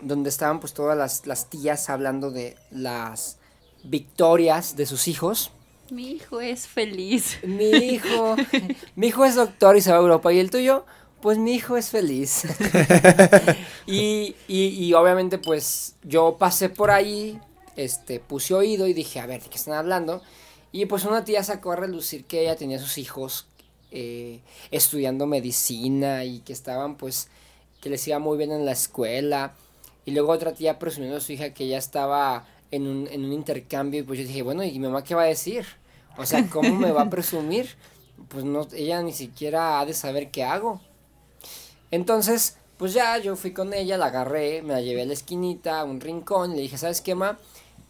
donde 0.01 0.31
estaban 0.31 0.59
pues 0.61 0.73
todas 0.73 0.97
las, 0.97 1.27
las 1.27 1.51
tías 1.51 1.91
hablando 1.91 2.31
de 2.31 2.57
las 2.71 3.37
victorias 3.85 4.75
de 4.77 4.87
sus 4.87 5.07
hijos. 5.07 5.51
Mi 5.91 6.13
hijo 6.13 6.41
es 6.41 6.67
feliz. 6.67 7.39
Mi 7.43 7.65
hijo, 7.69 8.37
mi 8.97 9.09
hijo 9.09 9.27
es 9.27 9.35
doctor 9.35 9.77
y 9.77 9.83
se 9.83 9.91
va 9.91 9.99
a 9.99 10.01
Europa. 10.01 10.33
¿Y 10.33 10.39
el 10.39 10.51
tuyo? 10.51 10.87
Pues 11.23 11.39
mi 11.39 11.55
hijo 11.55 11.77
es 11.77 11.91
feliz. 11.91 12.45
y, 13.87 14.35
y, 14.49 14.67
y 14.69 14.95
obviamente 14.95 15.39
pues 15.39 15.97
yo 16.03 16.37
pasé 16.39 16.69
por 16.69 16.91
ahí, 16.91 17.39
este, 17.77 18.21
puse 18.21 18.55
oído 18.55 18.87
y 18.87 18.93
dije, 18.93 19.21
a 19.21 19.27
ver, 19.27 19.43
¿de 19.43 19.49
qué 19.49 19.57
están 19.57 19.75
hablando? 19.75 20.23
Y 20.73 20.87
pues 20.87 21.05
una 21.05 21.25
tía 21.25 21.43
sacó 21.43 21.73
a 21.73 21.77
relucir 21.77 22.25
que 22.25 22.43
ella 22.43 22.57
tenía 22.57 22.79
sus 22.79 22.99
hijos 22.99 23.47
eh, 23.91 24.41
estudiando 24.71 25.27
medicina 25.27 26.25
y 26.25 26.41
que 26.41 26.53
estaban 26.53 26.97
pues, 26.97 27.29
que 27.81 27.91
les 27.91 28.07
iba 28.07 28.19
muy 28.19 28.39
bien 28.39 28.53
en 28.53 28.65
la 28.65 28.73
escuela. 28.73 29.55
Y 30.05 30.13
luego 30.13 30.33
otra 30.33 30.53
tía 30.53 30.79
presumiendo 30.79 31.17
a 31.17 31.21
su 31.21 31.33
hija 31.33 31.53
que 31.53 31.65
ella 31.65 31.79
estaba 31.79 32.47
en 32.71 32.87
un, 32.87 33.09
en 33.11 33.25
un 33.25 33.33
intercambio 33.33 34.01
y 34.01 34.03
pues 34.05 34.21
yo 34.21 34.27
dije, 34.27 34.43
bueno, 34.43 34.63
¿y 34.63 34.73
mi 34.73 34.87
mamá 34.87 35.03
qué 35.03 35.15
va 35.15 35.23
a 35.23 35.27
decir? 35.27 35.67
O 36.17 36.25
sea, 36.25 36.47
¿cómo 36.49 36.75
me 36.77 36.93
va 36.93 37.03
a 37.03 37.11
presumir? 37.11 37.77
Pues 38.29 38.45
no, 38.45 38.67
ella 38.73 39.03
ni 39.03 39.13
siquiera 39.13 39.81
ha 39.81 39.87
de 39.87 39.95
saber 39.95 40.31
qué 40.31 40.45
hago. 40.45 40.81
Entonces, 41.91 42.57
pues 42.77 42.93
ya 42.95 43.19
yo 43.19 43.37
fui 43.37 43.53
con 43.53 43.75
ella, 43.75 43.99
la 43.99 44.07
agarré, 44.07 44.63
me 44.63 44.73
la 44.73 44.81
llevé 44.81 45.03
a 45.03 45.07
la 45.07 45.13
esquinita, 45.13 45.81
a 45.81 45.85
un 45.85 46.01
rincón, 46.01 46.53
y 46.53 46.57
le 46.57 46.63
dije, 46.63 46.79
¿sabes 46.79 47.01
qué, 47.01 47.15
ma? 47.15 47.39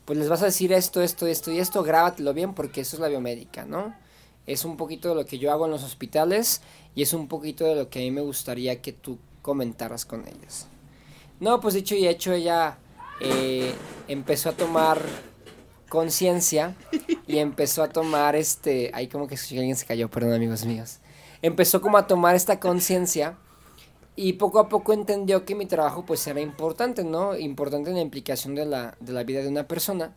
Pues 0.05 0.19
les 0.19 0.29
vas 0.29 0.43
a 0.43 0.47
decir 0.47 0.73
esto, 0.73 1.03
esto, 1.03 1.27
esto 1.27 1.53
y 1.53 1.59
esto, 1.59 1.83
grábatelo 1.83 2.35
bien 2.35 2.55
porque 2.55 2.81
eso 2.81 2.97
es 2.97 3.01
la 3.01 3.09
biomédica, 3.09 3.65
¿no? 3.65 3.95
Es 4.47 4.65
un 4.65 4.77
poquito 4.77 5.11
de 5.11 5.15
lo 5.15 5.27
que 5.27 5.39
yo 5.39 5.53
hago 5.53 5.67
en 5.67 5.71
los 5.71 5.85
hospitales 5.85 6.63
y 6.95 7.03
es 7.03 7.13
un 7.13 7.29
poquito 7.29 7.67
de 7.67 7.77
lo 7.77 7.89
que 7.89 8.01
a 8.01 8.03
mí 8.03 8.11
me 8.11 8.21
gustaría 8.21 8.83
que 8.83 8.93
tú 8.93 9.19
comentaras 9.43 10.05
con 10.05 10.27
ellas. 10.27 10.67
No, 11.39 11.61
pues 11.61 11.75
dicho 11.75 11.95
y 11.95 12.09
hecho, 12.09 12.33
ella 12.33 12.79
eh, 13.21 13.73
empezó 14.09 14.49
a 14.49 14.53
tomar 14.53 15.01
conciencia 15.89 16.75
y 17.27 17.39
empezó 17.39 17.83
a 17.83 17.89
tomar 17.89 18.35
este, 18.35 18.91
ahí 18.95 19.09
como 19.09 19.29
que 19.29 19.37
alguien 19.51 19.77
se 19.77 19.87
cayó, 19.87 20.11
perdón 20.11 20.33
amigos 20.33 20.65
míos. 20.65 20.99
Empezó 21.43 21.81
como 21.81 21.97
a 21.97 22.07
tomar 22.07 22.35
esta 22.35 22.59
conciencia 22.59 23.37
y 24.23 24.35
poco 24.35 24.59
a 24.59 24.69
poco 24.69 24.93
entendió 24.93 25.47
que 25.47 25.55
mi 25.55 25.65
trabajo 25.65 26.05
pues 26.05 26.27
era 26.27 26.43
importante, 26.43 27.05
¿no? 27.05 27.39
Importante 27.39 27.89
en 27.89 27.97
la 27.97 28.03
implicación 28.03 28.55
de 28.55 28.67
la, 28.67 28.95
de 29.01 29.15
la 29.15 29.25
vida 29.25 29.41
de 29.41 29.49
una 29.49 29.67
persona. 29.67 30.13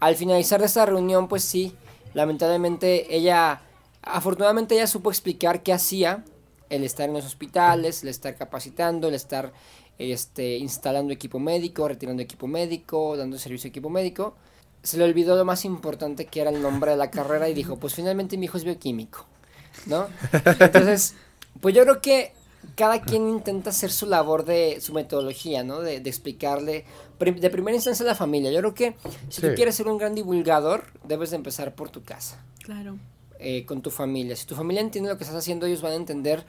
Al 0.00 0.16
finalizar 0.16 0.60
esta 0.64 0.84
reunión 0.84 1.28
pues 1.28 1.44
sí, 1.44 1.72
lamentablemente 2.12 3.14
ella, 3.14 3.62
afortunadamente 4.02 4.74
ella 4.74 4.88
supo 4.88 5.10
explicar 5.10 5.62
qué 5.62 5.72
hacía, 5.72 6.24
el 6.70 6.82
estar 6.82 7.08
en 7.08 7.14
los 7.14 7.24
hospitales, 7.24 8.02
el 8.02 8.08
estar 8.08 8.34
capacitando, 8.34 9.06
el 9.06 9.14
estar 9.14 9.52
este, 9.98 10.56
instalando 10.56 11.12
equipo 11.12 11.38
médico, 11.38 11.86
retirando 11.86 12.24
equipo 12.24 12.48
médico, 12.48 13.16
dando 13.16 13.38
servicio 13.38 13.68
a 13.68 13.70
equipo 13.70 13.90
médico. 13.90 14.34
Se 14.82 14.98
le 14.98 15.04
olvidó 15.04 15.36
lo 15.36 15.44
más 15.44 15.64
importante 15.64 16.26
que 16.26 16.40
era 16.40 16.50
el 16.50 16.60
nombre 16.60 16.90
de 16.90 16.96
la 16.96 17.12
carrera 17.12 17.48
y 17.48 17.54
dijo, 17.54 17.76
pues 17.76 17.94
finalmente 17.94 18.36
mi 18.36 18.46
hijo 18.46 18.58
es 18.58 18.64
bioquímico, 18.64 19.24
¿no? 19.86 20.08
Entonces, 20.58 21.14
pues 21.60 21.76
yo 21.76 21.84
creo 21.84 22.00
que 22.00 22.39
cada 22.76 23.00
quien 23.02 23.28
intenta 23.28 23.70
hacer 23.70 23.90
su 23.90 24.06
labor 24.06 24.44
de 24.44 24.78
su 24.80 24.92
metodología, 24.92 25.62
¿no? 25.64 25.80
De, 25.80 26.00
de 26.00 26.10
explicarle, 26.10 26.84
de 27.18 27.50
primera 27.50 27.74
instancia 27.74 28.04
a 28.04 28.08
la 28.08 28.14
familia. 28.14 28.50
Yo 28.50 28.58
creo 28.60 28.74
que 28.74 28.94
si 29.28 29.40
tú 29.42 29.48
quieres 29.54 29.74
ser 29.74 29.88
un 29.88 29.98
gran 29.98 30.14
divulgador, 30.14 30.84
debes 31.06 31.30
de 31.30 31.36
empezar 31.36 31.74
por 31.74 31.90
tu 31.90 32.02
casa 32.02 32.42
Claro. 32.62 32.96
eh, 33.38 33.64
con 33.66 33.82
tu 33.82 33.90
familia. 33.90 34.36
Si 34.36 34.46
tu 34.46 34.54
familia 34.54 34.80
entiende 34.82 35.10
lo 35.10 35.16
que 35.18 35.24
estás 35.24 35.38
haciendo, 35.38 35.66
ellos 35.66 35.82
van 35.82 35.92
a 35.92 35.96
entender 35.96 36.44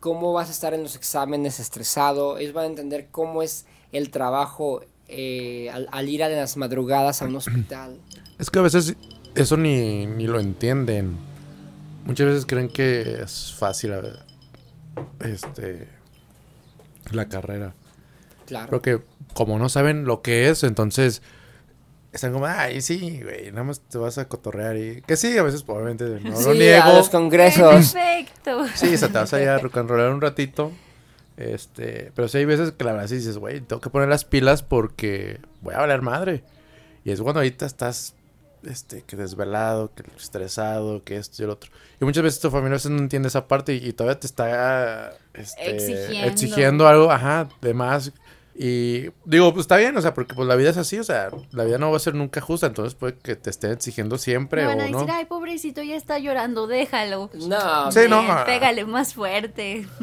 cómo 0.00 0.32
vas 0.32 0.48
a 0.48 0.52
estar 0.52 0.74
en 0.74 0.82
los 0.82 0.96
exámenes 0.96 1.60
estresado, 1.60 2.38
ellos 2.38 2.52
van 2.52 2.64
a 2.64 2.68
entender 2.68 3.08
cómo 3.10 3.42
es 3.42 3.66
el 3.92 4.10
trabajo 4.10 4.82
eh, 5.08 5.70
al, 5.72 5.88
al 5.92 6.08
ir 6.08 6.24
a 6.24 6.28
las 6.28 6.56
madrugadas 6.56 7.22
a 7.22 7.26
un 7.26 7.36
hospital. 7.36 7.96
Es 8.38 8.50
que 8.50 8.58
a 8.58 8.62
veces 8.62 8.96
eso 9.36 9.56
ni, 9.56 10.06
ni 10.06 10.26
lo 10.26 10.40
entienden. 10.40 11.16
Muchas 12.04 12.26
veces 12.26 12.46
creen 12.46 12.68
que 12.68 13.22
es 13.22 13.54
fácil 13.56 13.92
a 13.92 14.00
ver, 14.00 14.18
este 15.20 15.88
la 17.10 17.28
carrera. 17.28 17.74
Claro. 18.46 18.70
Porque 18.70 19.00
como 19.34 19.58
no 19.58 19.68
saben 19.68 20.04
lo 20.04 20.22
que 20.22 20.48
es, 20.48 20.62
entonces 20.62 21.22
están 22.12 22.32
como, 22.32 22.46
ay, 22.46 22.82
sí, 22.82 23.20
güey, 23.22 23.50
nada 23.50 23.64
más 23.64 23.80
te 23.80 23.96
vas 23.96 24.18
a 24.18 24.28
cotorrear 24.28 24.76
y... 24.76 25.00
Que 25.02 25.16
sí, 25.16 25.38
a 25.38 25.42
veces 25.42 25.62
probablemente 25.62 26.04
no 26.20 26.40
lo 26.40 26.54
niego. 26.54 26.82
a 26.82 26.92
los 26.92 27.08
congresos. 27.08 27.94
Perfecto. 27.94 28.66
Sí, 28.74 28.98
se 28.98 29.08
te 29.08 29.14
vas 29.14 29.32
a 29.32 29.40
ir 29.40 29.48
a 29.48 29.58
un 29.58 30.20
ratito. 30.20 30.72
Este, 31.38 32.12
pero 32.14 32.28
sí 32.28 32.38
hay 32.38 32.44
veces 32.44 32.72
que 32.72 32.84
la 32.84 32.92
verdad 32.92 33.08
sí 33.08 33.16
dices, 33.16 33.38
güey, 33.38 33.62
tengo 33.62 33.80
que 33.80 33.88
poner 33.88 34.08
las 34.08 34.26
pilas 34.26 34.62
porque 34.62 35.40
voy 35.62 35.74
a 35.74 35.78
valer 35.78 36.02
madre. 36.02 36.44
Y 37.04 37.10
es 37.10 37.22
cuando 37.22 37.40
ahorita 37.40 37.64
estás, 37.64 38.14
este, 38.64 39.02
que 39.02 39.16
desvelado, 39.16 39.90
que 39.94 40.04
estresado, 40.16 41.02
que 41.04 41.16
esto 41.16 41.42
y 41.42 41.44
el 41.44 41.50
otro. 41.50 41.70
Y 42.00 42.04
muchas 42.04 42.22
veces 42.22 42.40
tu 42.40 42.50
familia 42.50 42.72
a 42.72 42.76
veces 42.78 42.90
no 42.90 42.98
entiende 42.98 43.28
esa 43.28 43.46
parte 43.48 43.74
y, 43.74 43.86
y 43.88 43.92
todavía 43.92 44.18
te 44.20 44.26
está 44.26 45.14
este, 45.34 45.74
Exigiendo. 45.74 46.28
exigiendo 46.28 46.88
algo, 46.88 47.10
ajá, 47.10 47.48
de 47.60 47.74
más. 47.74 48.12
Y 48.54 49.08
digo, 49.24 49.50
pues 49.54 49.64
está 49.64 49.78
bien, 49.78 49.96
o 49.96 50.02
sea, 50.02 50.12
porque 50.12 50.34
pues 50.34 50.46
la 50.46 50.56
vida 50.56 50.68
es 50.68 50.76
así, 50.76 50.98
o 50.98 51.04
sea, 51.04 51.30
la 51.52 51.64
vida 51.64 51.78
no 51.78 51.90
va 51.90 51.96
a 51.96 52.00
ser 52.00 52.14
nunca 52.14 52.42
justa, 52.42 52.66
entonces 52.66 52.94
puede 52.94 53.14
que 53.16 53.34
te 53.34 53.48
estén 53.48 53.72
exigiendo 53.72 54.18
siempre 54.18 54.60
Me 54.62 54.68
van 54.68 54.80
a 54.80 54.84
o 54.84 54.88
no. 54.90 54.98
decir, 54.98 55.10
ay, 55.14 55.24
pobrecito, 55.24 55.82
ya 55.82 55.96
está 55.96 56.18
llorando, 56.18 56.66
déjalo. 56.66 57.30
No, 57.32 57.90
Sí, 57.90 58.00
no. 58.10 58.20
Ven, 58.22 58.44
Pégale 58.44 58.84
más 58.84 59.14
fuerte. 59.14 59.86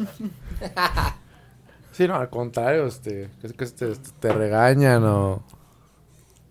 Sí, 1.92 2.06
no, 2.08 2.14
al 2.14 2.30
contrario, 2.30 2.86
este, 2.86 3.28
es 3.42 3.52
que 3.52 3.66
te, 3.66 3.94
te 4.20 4.32
regañan 4.32 5.04
o, 5.04 5.42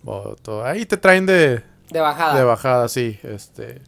o 0.06 0.36
todo. 0.42 0.64
Ahí 0.66 0.86
te 0.86 0.98
traen 0.98 1.26
de, 1.26 1.64
de 1.92 2.00
bajada. 2.00 2.38
de 2.38 2.44
bajada, 2.44 2.88
sí, 2.88 3.20
este. 3.24 3.82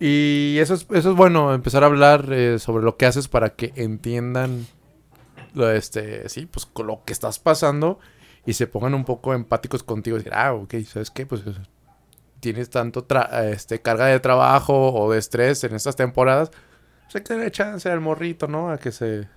Y 0.00 0.58
eso 0.58 0.74
es, 0.74 0.86
eso 0.90 1.10
es 1.10 1.16
bueno, 1.16 1.54
empezar 1.54 1.84
a 1.84 1.86
hablar 1.86 2.32
eh, 2.32 2.58
sobre 2.58 2.82
lo 2.84 2.96
que 2.96 3.06
haces 3.06 3.28
para 3.28 3.50
que 3.50 3.72
entiendan, 3.76 4.66
lo, 5.54 5.70
este, 5.70 6.28
sí, 6.28 6.46
pues 6.46 6.66
con 6.66 6.88
lo 6.88 7.04
que 7.04 7.12
estás 7.12 7.38
pasando 7.38 8.00
y 8.44 8.54
se 8.54 8.66
pongan 8.66 8.94
un 8.94 9.04
poco 9.04 9.32
empáticos 9.32 9.84
contigo. 9.84 10.16
Y 10.16 10.20
decir, 10.20 10.34
ah, 10.34 10.54
ok, 10.54 10.74
¿sabes 10.86 11.10
qué? 11.12 11.24
Pues 11.24 11.42
tienes 12.40 12.70
tanto 12.70 13.06
tra- 13.06 13.44
este, 13.44 13.80
carga 13.80 14.06
de 14.06 14.18
trabajo 14.18 14.92
o 14.92 15.12
de 15.12 15.20
estrés 15.20 15.62
en 15.62 15.76
estas 15.76 15.94
temporadas. 15.94 16.50
Pues 17.04 17.14
hay 17.16 17.22
que 17.22 17.34
darle 17.34 17.50
chance 17.52 17.88
al 17.88 18.00
morrito, 18.00 18.48
¿no? 18.48 18.70
A 18.70 18.78
que 18.78 18.90
se... 18.90 19.28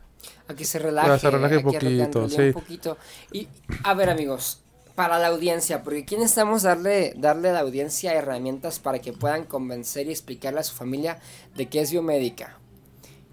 A 0.48 0.56
que 0.56 0.66
se 0.66 0.80
relaje. 0.80 1.20
se 1.20 1.30
relaje 1.30 1.54
a 1.54 1.58
que 1.60 1.64
un 1.64 1.72
poquito, 1.72 1.88
recanrolee 1.88 2.30
sí. 2.36 2.42
un 2.48 2.54
poquito. 2.54 2.98
Y, 3.32 3.48
a 3.84 3.94
ver, 3.94 4.10
amigos, 4.10 4.64
para 4.96 5.20
la 5.20 5.28
audiencia, 5.28 5.84
porque 5.84 6.00
aquí 6.00 6.16
necesitamos 6.16 6.64
darle, 6.64 7.14
darle 7.18 7.50
a 7.50 7.54
la 7.54 7.60
audiencia 7.60 8.14
herramientas 8.14 8.80
para 8.80 9.00
que 9.00 9.12
puedan 9.12 9.44
convencer 9.44 10.08
y 10.08 10.12
explicarle 10.12 10.62
a 10.62 10.64
su 10.64 10.74
familia 10.74 11.20
de 11.56 11.68
que 11.68 11.82
es 11.82 11.92
biomédica. 11.92 12.58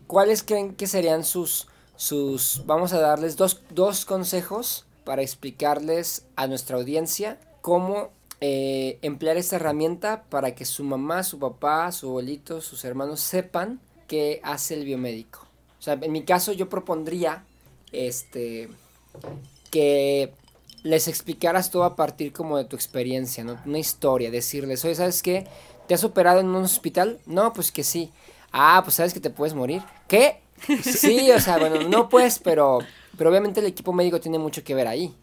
¿Cuáles 0.08 0.42
creen 0.42 0.74
que 0.74 0.88
serían 0.88 1.24
sus, 1.24 1.68
sus, 1.96 2.64
vamos 2.66 2.92
a 2.92 3.00
darles 3.00 3.36
dos, 3.36 3.62
dos 3.70 4.04
consejos 4.04 4.86
para 5.04 5.22
explicarles 5.22 6.26
a 6.36 6.48
nuestra 6.48 6.76
audiencia 6.76 7.38
cómo 7.60 8.10
eh, 8.40 8.98
emplear 9.02 9.36
esta 9.36 9.56
herramienta 9.56 10.24
para 10.24 10.56
que 10.56 10.64
su 10.64 10.82
mamá, 10.82 11.22
su 11.22 11.38
papá, 11.38 11.92
su 11.92 12.08
abuelito, 12.08 12.60
sus 12.60 12.84
hermanos 12.84 13.20
sepan 13.20 13.80
qué 14.08 14.40
hace 14.42 14.74
el 14.74 14.84
biomédico? 14.84 15.46
O 15.78 15.82
sea, 15.82 15.94
en 15.94 16.12
mi 16.12 16.24
caso 16.24 16.52
yo 16.52 16.68
propondría 16.68 17.44
este 17.92 18.68
que 19.70 20.32
les 20.82 21.08
explicaras 21.08 21.70
todo 21.70 21.84
a 21.84 21.96
partir 21.96 22.32
como 22.32 22.56
de 22.56 22.64
tu 22.64 22.76
experiencia, 22.76 23.44
¿no? 23.44 23.58
Una 23.66 23.78
historia, 23.78 24.30
decirles, 24.30 24.84
oye, 24.84 24.94
¿sabes 24.94 25.22
qué? 25.22 25.46
¿Te 25.86 25.94
has 25.94 26.04
operado 26.04 26.40
en 26.40 26.46
un 26.48 26.64
hospital? 26.64 27.20
No, 27.26 27.52
pues 27.52 27.70
que 27.70 27.84
sí. 27.84 28.10
Ah, 28.50 28.80
pues 28.84 28.96
sabes 28.96 29.14
que 29.14 29.20
te 29.20 29.30
puedes 29.30 29.54
morir. 29.54 29.82
¿Qué? 30.08 30.40
Sí, 30.82 31.30
o 31.30 31.40
sea, 31.40 31.58
bueno, 31.58 31.88
no 31.88 32.08
pues, 32.08 32.38
pero, 32.38 32.78
pero 33.16 33.30
obviamente 33.30 33.60
el 33.60 33.66
equipo 33.66 33.92
médico 33.92 34.20
tiene 34.20 34.38
mucho 34.38 34.62
que 34.62 34.74
ver 34.74 34.86
ahí. 34.86 35.14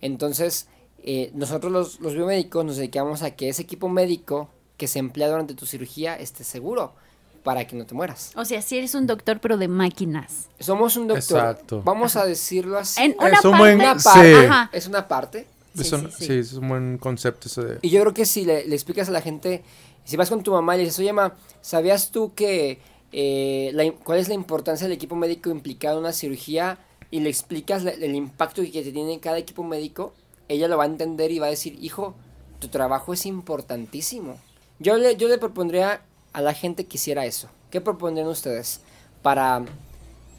Entonces, 0.00 0.68
eh, 1.02 1.30
nosotros 1.34 1.70
los, 1.70 2.00
los 2.00 2.14
biomédicos 2.14 2.64
nos 2.64 2.76
dedicamos 2.76 3.22
a 3.22 3.32
que 3.32 3.48
ese 3.48 3.62
equipo 3.62 3.88
médico 3.88 4.48
que 4.76 4.88
se 4.88 4.98
emplea 4.98 5.28
durante 5.28 5.54
tu 5.54 5.66
cirugía 5.66 6.16
esté 6.16 6.44
seguro 6.44 6.94
para 7.42 7.66
que 7.66 7.74
no 7.76 7.86
te 7.86 7.94
mueras. 7.94 8.32
O 8.36 8.44
sea, 8.44 8.60
si 8.62 8.76
eres 8.78 8.94
un 8.94 9.06
doctor, 9.06 9.40
pero 9.40 9.56
de 9.56 9.68
máquinas. 9.68 10.48
Somos 10.58 10.96
un 10.96 11.08
doctor. 11.08 11.38
Exacto. 11.38 11.82
Vamos 11.84 12.16
a 12.16 12.26
decirlo 12.26 12.78
así. 12.78 13.00
En 13.02 13.16
una 13.18 13.28
Es 13.30 13.44
un 13.44 13.50
parte. 13.52 13.58
buen- 13.58 13.80
Una 13.80 13.98
Sí. 13.98 14.04
parte. 14.04 14.46
Ajá. 14.46 14.70
Es 14.72 14.86
una 14.86 15.08
parte. 15.08 15.46
Sí, 15.74 15.82
Eso- 15.82 15.98
sí, 15.98 16.06
sí, 16.18 16.26
sí. 16.26 16.32
es 16.38 16.52
un 16.54 16.68
buen 16.68 16.98
concepto 16.98 17.46
eso 17.48 17.62
de... 17.62 17.78
Y 17.82 17.90
yo 17.90 18.00
creo 18.00 18.12
que 18.12 18.26
si 18.26 18.44
le, 18.44 18.66
le 18.66 18.74
explicas 18.74 19.08
a 19.08 19.12
la 19.12 19.20
gente, 19.22 19.62
si 20.04 20.16
vas 20.16 20.28
con 20.28 20.42
tu 20.42 20.50
mamá 20.52 20.74
y 20.74 20.78
le 20.78 20.84
dices, 20.84 20.98
oye, 20.98 21.12
ma, 21.12 21.34
¿sabías 21.60 22.10
tú 22.10 22.34
que 22.34 22.80
eh, 23.12 23.70
la 23.74 23.90
cuál 24.04 24.18
es 24.18 24.28
la 24.28 24.34
importancia 24.34 24.86
del 24.86 24.94
equipo 24.96 25.14
médico 25.16 25.48
implicado 25.50 25.96
en 25.98 26.04
una 26.04 26.12
cirugía? 26.12 26.78
Y 27.12 27.20
le 27.20 27.28
explicas 27.30 27.82
la- 27.84 27.90
el 27.92 28.14
impacto 28.14 28.62
que 28.62 28.82
te 28.82 28.92
tiene 28.92 29.18
cada 29.20 29.38
equipo 29.38 29.62
médico, 29.64 30.12
ella 30.48 30.68
lo 30.68 30.76
va 30.76 30.84
a 30.84 30.86
entender 30.86 31.30
y 31.30 31.38
va 31.38 31.46
a 31.46 31.50
decir, 31.50 31.78
hijo, 31.80 32.14
tu 32.58 32.68
trabajo 32.68 33.12
es 33.14 33.24
importantísimo. 33.26 34.38
Yo 34.80 34.96
le, 34.96 35.16
yo 35.16 35.28
le 35.28 35.38
propondría 35.38 36.02
a 36.32 36.40
la 36.40 36.54
gente 36.54 36.86
que 36.86 36.96
hiciera 36.96 37.26
eso. 37.26 37.48
¿Qué 37.70 37.80
propondrían 37.80 38.28
ustedes? 38.28 38.80
Para 39.22 39.62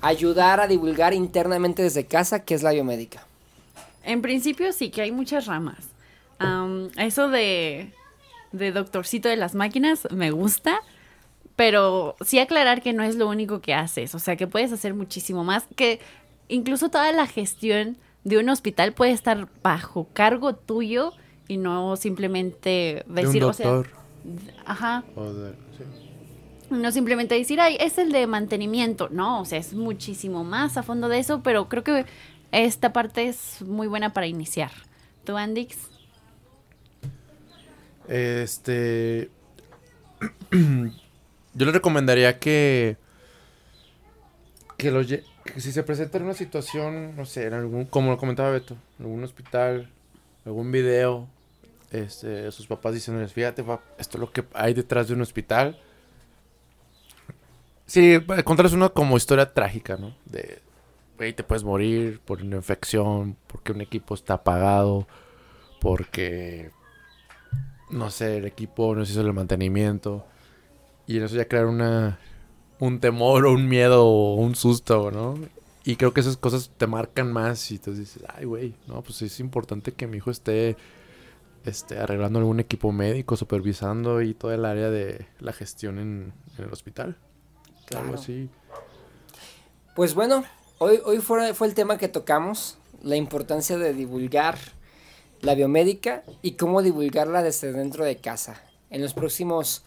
ayudar 0.01 0.59
a 0.59 0.67
divulgar 0.67 1.13
internamente 1.13 1.83
desde 1.83 2.05
casa 2.05 2.43
qué 2.43 2.53
es 2.53 2.63
la 2.63 2.71
biomédica. 2.71 3.25
En 4.03 4.21
principio 4.21 4.73
sí 4.73 4.89
que 4.89 5.01
hay 5.01 5.11
muchas 5.11 5.45
ramas. 5.45 5.89
Am, 6.39 6.89
eso 6.97 7.29
de, 7.29 7.93
de 8.51 8.71
doctorcito 8.71 9.29
de 9.29 9.37
las 9.37 9.53
máquinas 9.53 10.07
me 10.11 10.31
gusta, 10.31 10.79
pero 11.55 12.15
sí 12.25 12.39
aclarar 12.39 12.81
que 12.81 12.93
no 12.93 13.03
es 13.03 13.15
lo 13.15 13.29
único 13.29 13.61
que 13.61 13.75
haces, 13.75 14.15
o 14.15 14.19
sea 14.19 14.35
que 14.35 14.47
puedes 14.47 14.71
hacer 14.71 14.95
muchísimo 14.95 15.43
más, 15.43 15.65
que 15.75 15.99
incluso 16.47 16.89
toda 16.89 17.11
la 17.11 17.27
gestión 17.27 17.97
de 18.23 18.39
un 18.39 18.49
hospital 18.49 18.93
puede 18.93 19.11
estar 19.11 19.47
bajo 19.61 20.07
cargo 20.13 20.55
tuyo 20.55 21.13
y 21.47 21.57
no 21.57 21.95
simplemente 21.95 23.03
de 23.05 23.21
decir, 23.23 23.43
un 23.43 23.51
o 23.51 23.53
sea, 23.53 23.69
doctor. 23.69 24.00
Ajá, 24.65 25.03
o 25.15 25.31
de- 25.33 25.51
sí. 25.77 25.83
no 26.69 26.91
simplemente 26.91 27.35
decir, 27.35 27.59
ay, 27.59 27.77
es 27.79 27.97
el 27.97 28.11
de 28.11 28.27
mantenimiento. 28.27 29.09
No, 29.09 29.41
o 29.41 29.45
sea, 29.45 29.59
es 29.59 29.73
muchísimo 29.73 30.43
más 30.43 30.77
a 30.77 30.83
fondo 30.83 31.09
de 31.09 31.19
eso, 31.19 31.41
pero 31.43 31.67
creo 31.69 31.83
que 31.83 32.05
esta 32.51 32.91
parte 32.93 33.27
es 33.27 33.61
muy 33.61 33.87
buena 33.87 34.13
para 34.13 34.27
iniciar. 34.27 34.71
¿Tú, 35.23 35.37
Andix? 35.37 35.77
Este. 38.07 39.29
Yo 40.51 41.65
le 41.65 41.71
recomendaría 41.71 42.39
que. 42.39 42.97
Que, 44.77 44.89
lo 44.91 45.01
lle- 45.03 45.23
que 45.45 45.61
si 45.61 45.71
se 45.71 45.83
presenta 45.83 46.17
en 46.17 46.23
una 46.23 46.33
situación, 46.33 47.15
no 47.15 47.25
sé, 47.25 47.45
en 47.45 47.53
algún, 47.53 47.85
como 47.85 48.09
lo 48.11 48.17
comentaba 48.17 48.49
Beto, 48.49 48.75
en 48.99 49.05
algún 49.05 49.23
hospital, 49.23 49.87
algún 50.43 50.71
video, 50.71 51.27
este, 51.91 52.51
sus 52.51 52.67
papás 52.67 52.93
diciéndoles, 52.93 53.33
fíjate, 53.33 53.63
pap, 53.63 53.81
esto 53.97 54.17
es 54.17 54.21
lo 54.21 54.31
que 54.31 54.43
hay 54.53 54.73
detrás 54.73 55.07
de 55.07 55.13
un 55.13 55.21
hospital. 55.21 55.79
Sí, 57.85 58.19
para 58.19 58.43
contarles 58.43 58.73
una 58.73 58.89
como 58.89 59.17
historia 59.17 59.53
trágica, 59.53 59.97
¿no? 59.97 60.15
De, 60.25 60.59
güey, 61.17 61.33
te 61.33 61.43
puedes 61.43 61.63
morir 61.63 62.21
por 62.23 62.41
una 62.41 62.55
infección, 62.55 63.35
porque 63.47 63.73
un 63.73 63.81
equipo 63.81 64.15
está 64.15 64.35
apagado, 64.35 65.07
porque 65.81 66.71
no 67.91 68.09
sé, 68.09 68.37
el 68.37 68.45
equipo 68.45 68.95
no 68.95 69.05
se 69.05 69.11
hizo 69.11 69.21
el 69.21 69.33
mantenimiento. 69.33 70.25
Y 71.07 71.17
en 71.17 71.23
eso 71.23 71.35
ya 71.35 71.47
crear 71.47 71.65
una, 71.65 72.19
un 72.79 72.99
temor 72.99 73.45
o 73.45 73.53
un 73.53 73.67
miedo 73.67 74.05
o 74.05 74.35
un 74.35 74.55
susto, 74.55 75.11
¿no? 75.11 75.35
Y 75.83 75.95
creo 75.95 76.13
que 76.13 76.21
esas 76.21 76.37
cosas 76.37 76.71
te 76.77 76.87
marcan 76.87 77.33
más 77.33 77.71
y 77.71 77.75
entonces 77.75 77.99
dices, 77.99 78.23
ay, 78.35 78.45
güey, 78.45 78.75
no, 78.87 79.01
pues 79.01 79.21
es 79.23 79.39
importante 79.39 79.91
que 79.91 80.07
mi 80.07 80.17
hijo 80.17 80.31
esté 80.31 80.77
este, 81.65 81.97
arreglando 81.99 82.39
algún 82.39 82.59
equipo 82.59 82.91
médico, 82.91 83.35
supervisando 83.37 84.21
y 84.21 84.33
todo 84.33 84.51
el 84.53 84.65
área 84.65 84.89
de 84.89 85.27
la 85.39 85.53
gestión 85.53 85.99
en, 85.99 86.33
en 86.57 86.65
el 86.65 86.71
hospital. 86.71 87.17
Algo 87.91 88.03
Claro. 88.03 88.13
así. 88.15 88.49
Pues 89.95 90.13
bueno, 90.15 90.43
hoy, 90.77 90.99
hoy 91.05 91.17
fue, 91.17 91.53
fue 91.53 91.67
el 91.67 91.73
tema 91.73 91.97
que 91.97 92.07
tocamos, 92.07 92.77
la 93.03 93.15
importancia 93.15 93.77
de 93.77 93.93
divulgar 93.93 94.57
la 95.41 95.55
biomédica 95.55 96.23
y 96.41 96.51
cómo 96.53 96.81
divulgarla 96.81 97.43
desde 97.43 97.73
dentro 97.73 98.05
de 98.05 98.17
casa. 98.17 98.61
En 98.89 99.01
los 99.01 99.13
próximos 99.13 99.83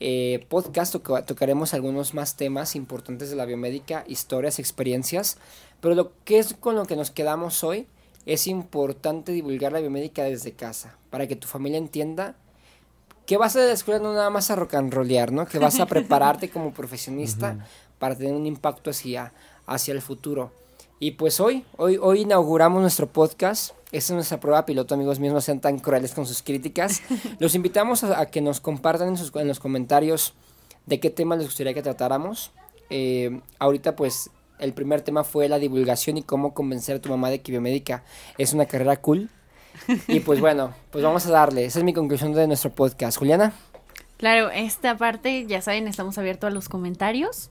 eh, 0.00 0.46
podcasts 0.48 0.92
toca- 0.92 1.24
tocaremos 1.24 1.74
algunos 1.74 2.14
más 2.14 2.36
temas 2.36 2.76
importantes 2.76 3.30
de 3.30 3.36
la 3.36 3.46
biomédica, 3.46 4.04
historias, 4.06 4.58
experiencias, 4.58 5.38
pero 5.80 5.94
lo 5.94 6.12
que 6.24 6.38
es 6.38 6.54
con 6.54 6.74
lo 6.76 6.84
que 6.84 6.94
nos 6.94 7.10
quedamos 7.10 7.64
hoy 7.64 7.86
es 8.28 8.46
importante 8.46 9.32
divulgar 9.32 9.72
la 9.72 9.80
biomédica 9.80 10.22
desde 10.22 10.52
casa, 10.52 10.96
para 11.10 11.26
que 11.26 11.34
tu 11.36 11.48
familia 11.48 11.78
entienda 11.78 12.34
que 13.26 13.36
vas 13.36 13.56
a 13.56 13.60
la 13.60 13.72
escuela 13.72 14.00
no 14.00 14.14
nada 14.14 14.30
más 14.30 14.50
a 14.50 14.56
rock 14.56 14.74
and 14.74 14.92
rollear, 14.92 15.32
¿no? 15.32 15.46
Que 15.46 15.58
vas 15.58 15.80
a 15.80 15.86
prepararte 15.86 16.48
como 16.54 16.72
profesionista 16.72 17.66
para 17.98 18.14
tener 18.16 18.34
un 18.34 18.46
impacto 18.46 18.90
hacia, 18.90 19.32
hacia 19.66 19.92
el 19.92 20.00
futuro. 20.00 20.52
Y 21.00 21.12
pues 21.12 21.38
hoy, 21.40 21.64
hoy, 21.76 21.98
hoy 22.00 22.22
inauguramos 22.22 22.80
nuestro 22.80 23.06
podcast. 23.06 23.72
Esta 23.92 24.12
es 24.12 24.16
nuestra 24.16 24.40
prueba 24.40 24.64
piloto, 24.66 24.94
amigos 24.94 25.18
míos, 25.20 25.32
no 25.34 25.40
sean 25.40 25.60
tan 25.60 25.78
crueles 25.78 26.12
con 26.14 26.26
sus 26.26 26.42
críticas. 26.42 27.02
Los 27.38 27.54
invitamos 27.54 28.02
a, 28.04 28.18
a 28.20 28.26
que 28.26 28.40
nos 28.40 28.60
compartan 28.60 29.08
en, 29.08 29.16
sus- 29.16 29.34
en 29.36 29.46
los 29.48 29.60
comentarios 29.60 30.34
de 30.86 30.98
qué 31.00 31.10
tema 31.10 31.36
les 31.36 31.46
gustaría 31.46 31.74
que 31.74 31.82
tratáramos. 31.82 32.50
Eh, 32.90 33.40
ahorita 33.58 33.94
pues 33.94 34.30
el 34.58 34.72
primer 34.72 35.02
tema 35.02 35.24
fue 35.24 35.48
la 35.48 35.58
divulgación 35.58 36.16
y 36.16 36.22
cómo 36.22 36.54
convencer 36.54 36.96
a 36.96 37.00
tu 37.00 37.08
mamá 37.08 37.30
de 37.30 37.40
que 37.40 37.52
biomédica 37.52 38.04
es 38.38 38.52
una 38.52 38.66
carrera 38.66 38.96
cool. 38.96 39.30
Y 40.08 40.20
pues 40.20 40.40
bueno, 40.40 40.74
pues 40.90 41.04
vamos 41.04 41.26
a 41.26 41.30
darle. 41.30 41.64
Esa 41.64 41.78
es 41.78 41.84
mi 41.84 41.92
conclusión 41.92 42.32
de 42.32 42.46
nuestro 42.46 42.72
podcast. 42.72 43.16
Juliana. 43.18 43.52
Claro, 44.16 44.50
esta 44.50 44.96
parte, 44.96 45.46
ya 45.46 45.62
saben, 45.62 45.86
estamos 45.86 46.18
abiertos 46.18 46.48
a 46.48 46.50
los 46.50 46.68
comentarios. 46.68 47.50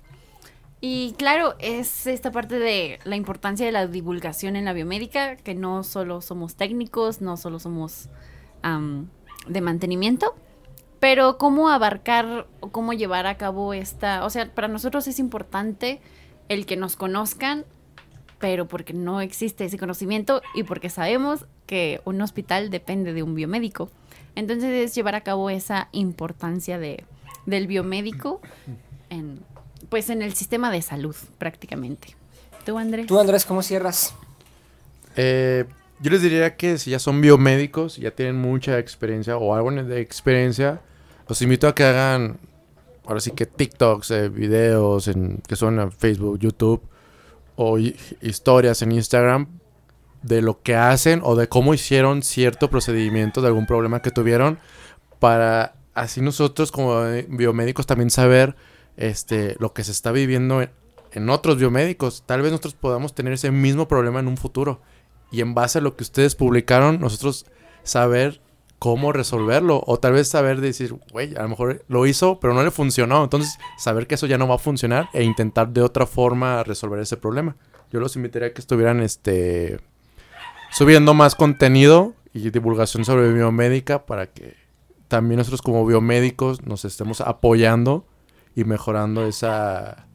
Y 0.82 1.16
claro, 1.18 1.56
es 1.60 2.06
esta 2.06 2.32
parte 2.32 2.60
de 2.60 3.00
la 3.04 3.16
importancia 3.16 3.66
de 3.66 3.72
la 3.72 3.88
divulgación 3.88 4.56
en 4.56 4.66
la 4.66 4.74
biomédica, 4.74 5.38
que 5.38 5.56
no 5.56 5.84
solo 5.84 6.22
somos 6.22 6.56
técnicos, 6.56 7.22
no 7.22 7.38
solo 7.38 7.60
somos 7.60 8.10
de 9.48 9.62
mantenimiento, 9.62 10.36
pero 11.00 11.38
cómo 11.38 11.70
abarcar 11.70 12.48
o 12.60 12.70
cómo 12.70 12.92
llevar 12.92 13.28
a 13.28 13.38
cabo 13.38 13.74
esta, 13.74 14.26
o 14.26 14.30
sea, 14.30 14.54
para 14.54 14.68
nosotros 14.68 15.08
es 15.08 15.20
importante 15.20 16.02
el 16.50 16.66
que 16.66 16.78
nos 16.78 16.96
conozcan, 16.96 17.66
pero 18.40 18.68
porque 18.68 18.94
no 18.94 19.22
existe 19.22 19.66
ese 19.66 19.78
conocimiento 19.78 20.42
y 20.54 20.64
porque 20.64 20.90
sabemos 20.90 21.46
que 21.66 22.02
un 22.06 22.22
hospital 22.22 22.70
depende 22.70 23.14
de 23.14 23.24
un 23.24 23.36
biomédico. 23.36 23.90
Entonces 24.36 24.72
es 24.72 24.96
llevar 24.96 25.16
a 25.16 25.22
cabo 25.22 25.50
esa 25.50 25.90
importancia 25.92 26.78
de, 26.78 27.04
del 27.46 27.68
biomédico 27.68 28.42
en, 29.10 29.40
pues 29.90 30.10
en 30.10 30.22
el 30.22 30.34
sistema 30.34 30.72
de 30.72 30.82
salud 30.82 31.16
prácticamente. 31.38 32.16
¿Tú, 32.66 32.78
Andrés? 32.78 33.08
Tú, 33.08 33.20
Andrés, 33.20 33.46
¿cómo 33.46 33.64
cierras? 33.64 34.14
Eh, 35.16 35.66
yo 36.00 36.12
les 36.12 36.22
diría 36.22 36.56
que 36.56 36.78
si 36.78 36.92
ya 36.92 37.00
son 37.00 37.22
biomédicos, 37.22 37.98
ya 37.98 38.12
tienen 38.12 38.40
mucha 38.40 38.78
experiencia 38.78 39.38
o 39.38 39.56
algo 39.56 39.72
de 39.72 40.00
experiencia, 40.00 40.82
los 41.28 41.42
invito 41.42 41.68
a 41.68 41.74
que 41.74 41.84
hagan, 41.84 42.38
ahora 43.08 43.20
sí 43.20 43.32
que 43.32 43.46
TikToks, 43.46 44.12
eh, 44.12 44.30
videos 44.30 45.08
en, 45.08 45.42
que 45.48 45.56
son 45.56 45.80
en 45.80 45.92
Facebook, 45.92 46.40
YouTube 46.40 46.82
o 47.56 47.80
hi- 47.80 47.96
historias 48.22 48.82
en 48.82 48.92
Instagram 48.92 49.48
de 50.22 50.42
lo 50.42 50.62
que 50.62 50.76
hacen 50.76 51.22
o 51.24 51.36
de 51.36 51.48
cómo 51.48 51.74
hicieron 51.74 52.22
cierto 52.22 52.70
procedimiento 52.70 53.42
de 53.42 53.48
algún 53.48 53.66
problema 53.66 54.02
que 54.02 54.12
tuvieron 54.12 54.60
para 55.20 55.76
así 55.94 56.22
nosotros 56.22 56.72
como 56.72 57.02
biomédicos 57.30 57.88
también 57.88 58.10
saber 58.10 58.56
este 58.98 59.56
lo 59.60 59.74
que 59.74 59.84
se 59.84 59.92
está 59.92 60.12
viviendo 60.12 60.62
en, 60.62 60.70
en 61.14 61.30
otros 61.30 61.58
biomédicos. 61.58 62.24
Tal 62.26 62.42
vez 62.42 62.52
nosotros 62.52 62.74
podamos 62.76 63.16
tener 63.16 63.34
ese 63.34 63.52
mismo 63.52 63.88
problema 63.88 64.20
en 64.20 64.28
un 64.28 64.38
futuro 64.38 64.82
y 65.32 65.42
en 65.42 65.54
base 65.54 65.80
a 65.80 65.82
lo 65.82 65.96
que 65.96 66.04
ustedes 66.04 66.36
publicaron 66.36 67.00
nosotros 67.00 67.46
saber 67.84 68.42
cómo 68.80 69.12
resolverlo 69.12 69.82
o 69.86 70.00
tal 70.00 70.14
vez 70.14 70.28
saber 70.28 70.62
decir, 70.62 70.96
güey, 71.12 71.36
a 71.36 71.44
lo 71.44 71.50
mejor 71.50 71.84
lo 71.88 72.06
hizo 72.06 72.40
pero 72.40 72.54
no 72.54 72.64
le 72.64 72.72
funcionó, 72.72 73.24
entonces 73.24 73.58
saber 73.78 74.08
que 74.08 74.16
eso 74.16 74.28
ya 74.28 74.38
no 74.38 74.48
va 74.48 74.56
a 74.56 74.60
funcionar 74.60 75.10
e 75.14 75.24
intentar 75.24 75.70
de 75.70 75.82
otra 75.82 76.06
forma 76.06 76.64
resolver 76.64 77.00
ese 77.00 77.18
problema. 77.18 77.56
Yo 77.92 78.00
los 78.00 78.16
invitaría 78.16 78.50
a 78.50 78.54
que 78.54 78.62
estuvieran 78.62 79.02
este 79.02 79.80
subiendo 80.72 81.14
más 81.14 81.36
contenido 81.36 82.14
y 82.34 82.50
divulgación 82.50 83.06
sobre 83.06 83.32
biomédica 83.34 84.06
para 84.06 84.28
que 84.28 84.56
también 85.08 85.38
nosotros 85.38 85.62
como 85.62 85.86
biomédicos 85.86 86.64
nos 86.64 86.86
estemos 86.86 87.22
apoyando 87.22 88.06
y 88.56 88.66
mejorando 88.66 89.26
esa 89.26 90.08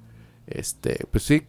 este 0.46 1.06
pues 1.10 1.24
sí 1.24 1.46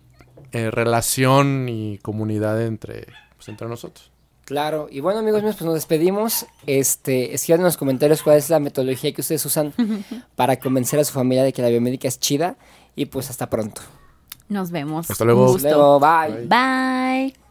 eh, 0.53 0.71
relación 0.71 1.67
y 1.67 1.97
comunidad 1.97 2.61
entre 2.63 3.07
pues, 3.35 3.49
entre 3.49 3.67
nosotros. 3.67 4.12
Claro, 4.45 4.87
y 4.91 4.99
bueno 4.99 5.19
amigos 5.19 5.41
míos, 5.41 5.55
pues 5.55 5.65
nos 5.65 5.75
despedimos. 5.75 6.45
Este, 6.67 7.33
escriban 7.33 7.61
en 7.61 7.65
los 7.65 7.77
comentarios 7.77 8.21
cuál 8.23 8.37
es 8.37 8.49
la 8.49 8.59
metodología 8.59 9.13
que 9.13 9.21
ustedes 9.21 9.45
usan 9.45 9.73
para 10.35 10.57
convencer 10.59 10.99
a 10.99 11.05
su 11.05 11.13
familia 11.13 11.43
de 11.43 11.53
que 11.53 11.61
la 11.61 11.69
biomédica 11.69 12.07
es 12.07 12.19
chida. 12.19 12.57
Y 12.95 13.05
pues 13.05 13.29
hasta 13.29 13.49
pronto. 13.49 13.81
Nos 14.49 14.69
vemos. 14.69 15.09
Hasta 15.09 15.25
luego. 15.25 15.55
Hasta 15.55 16.27
bye. 16.27 16.47
Bye. 16.47 17.42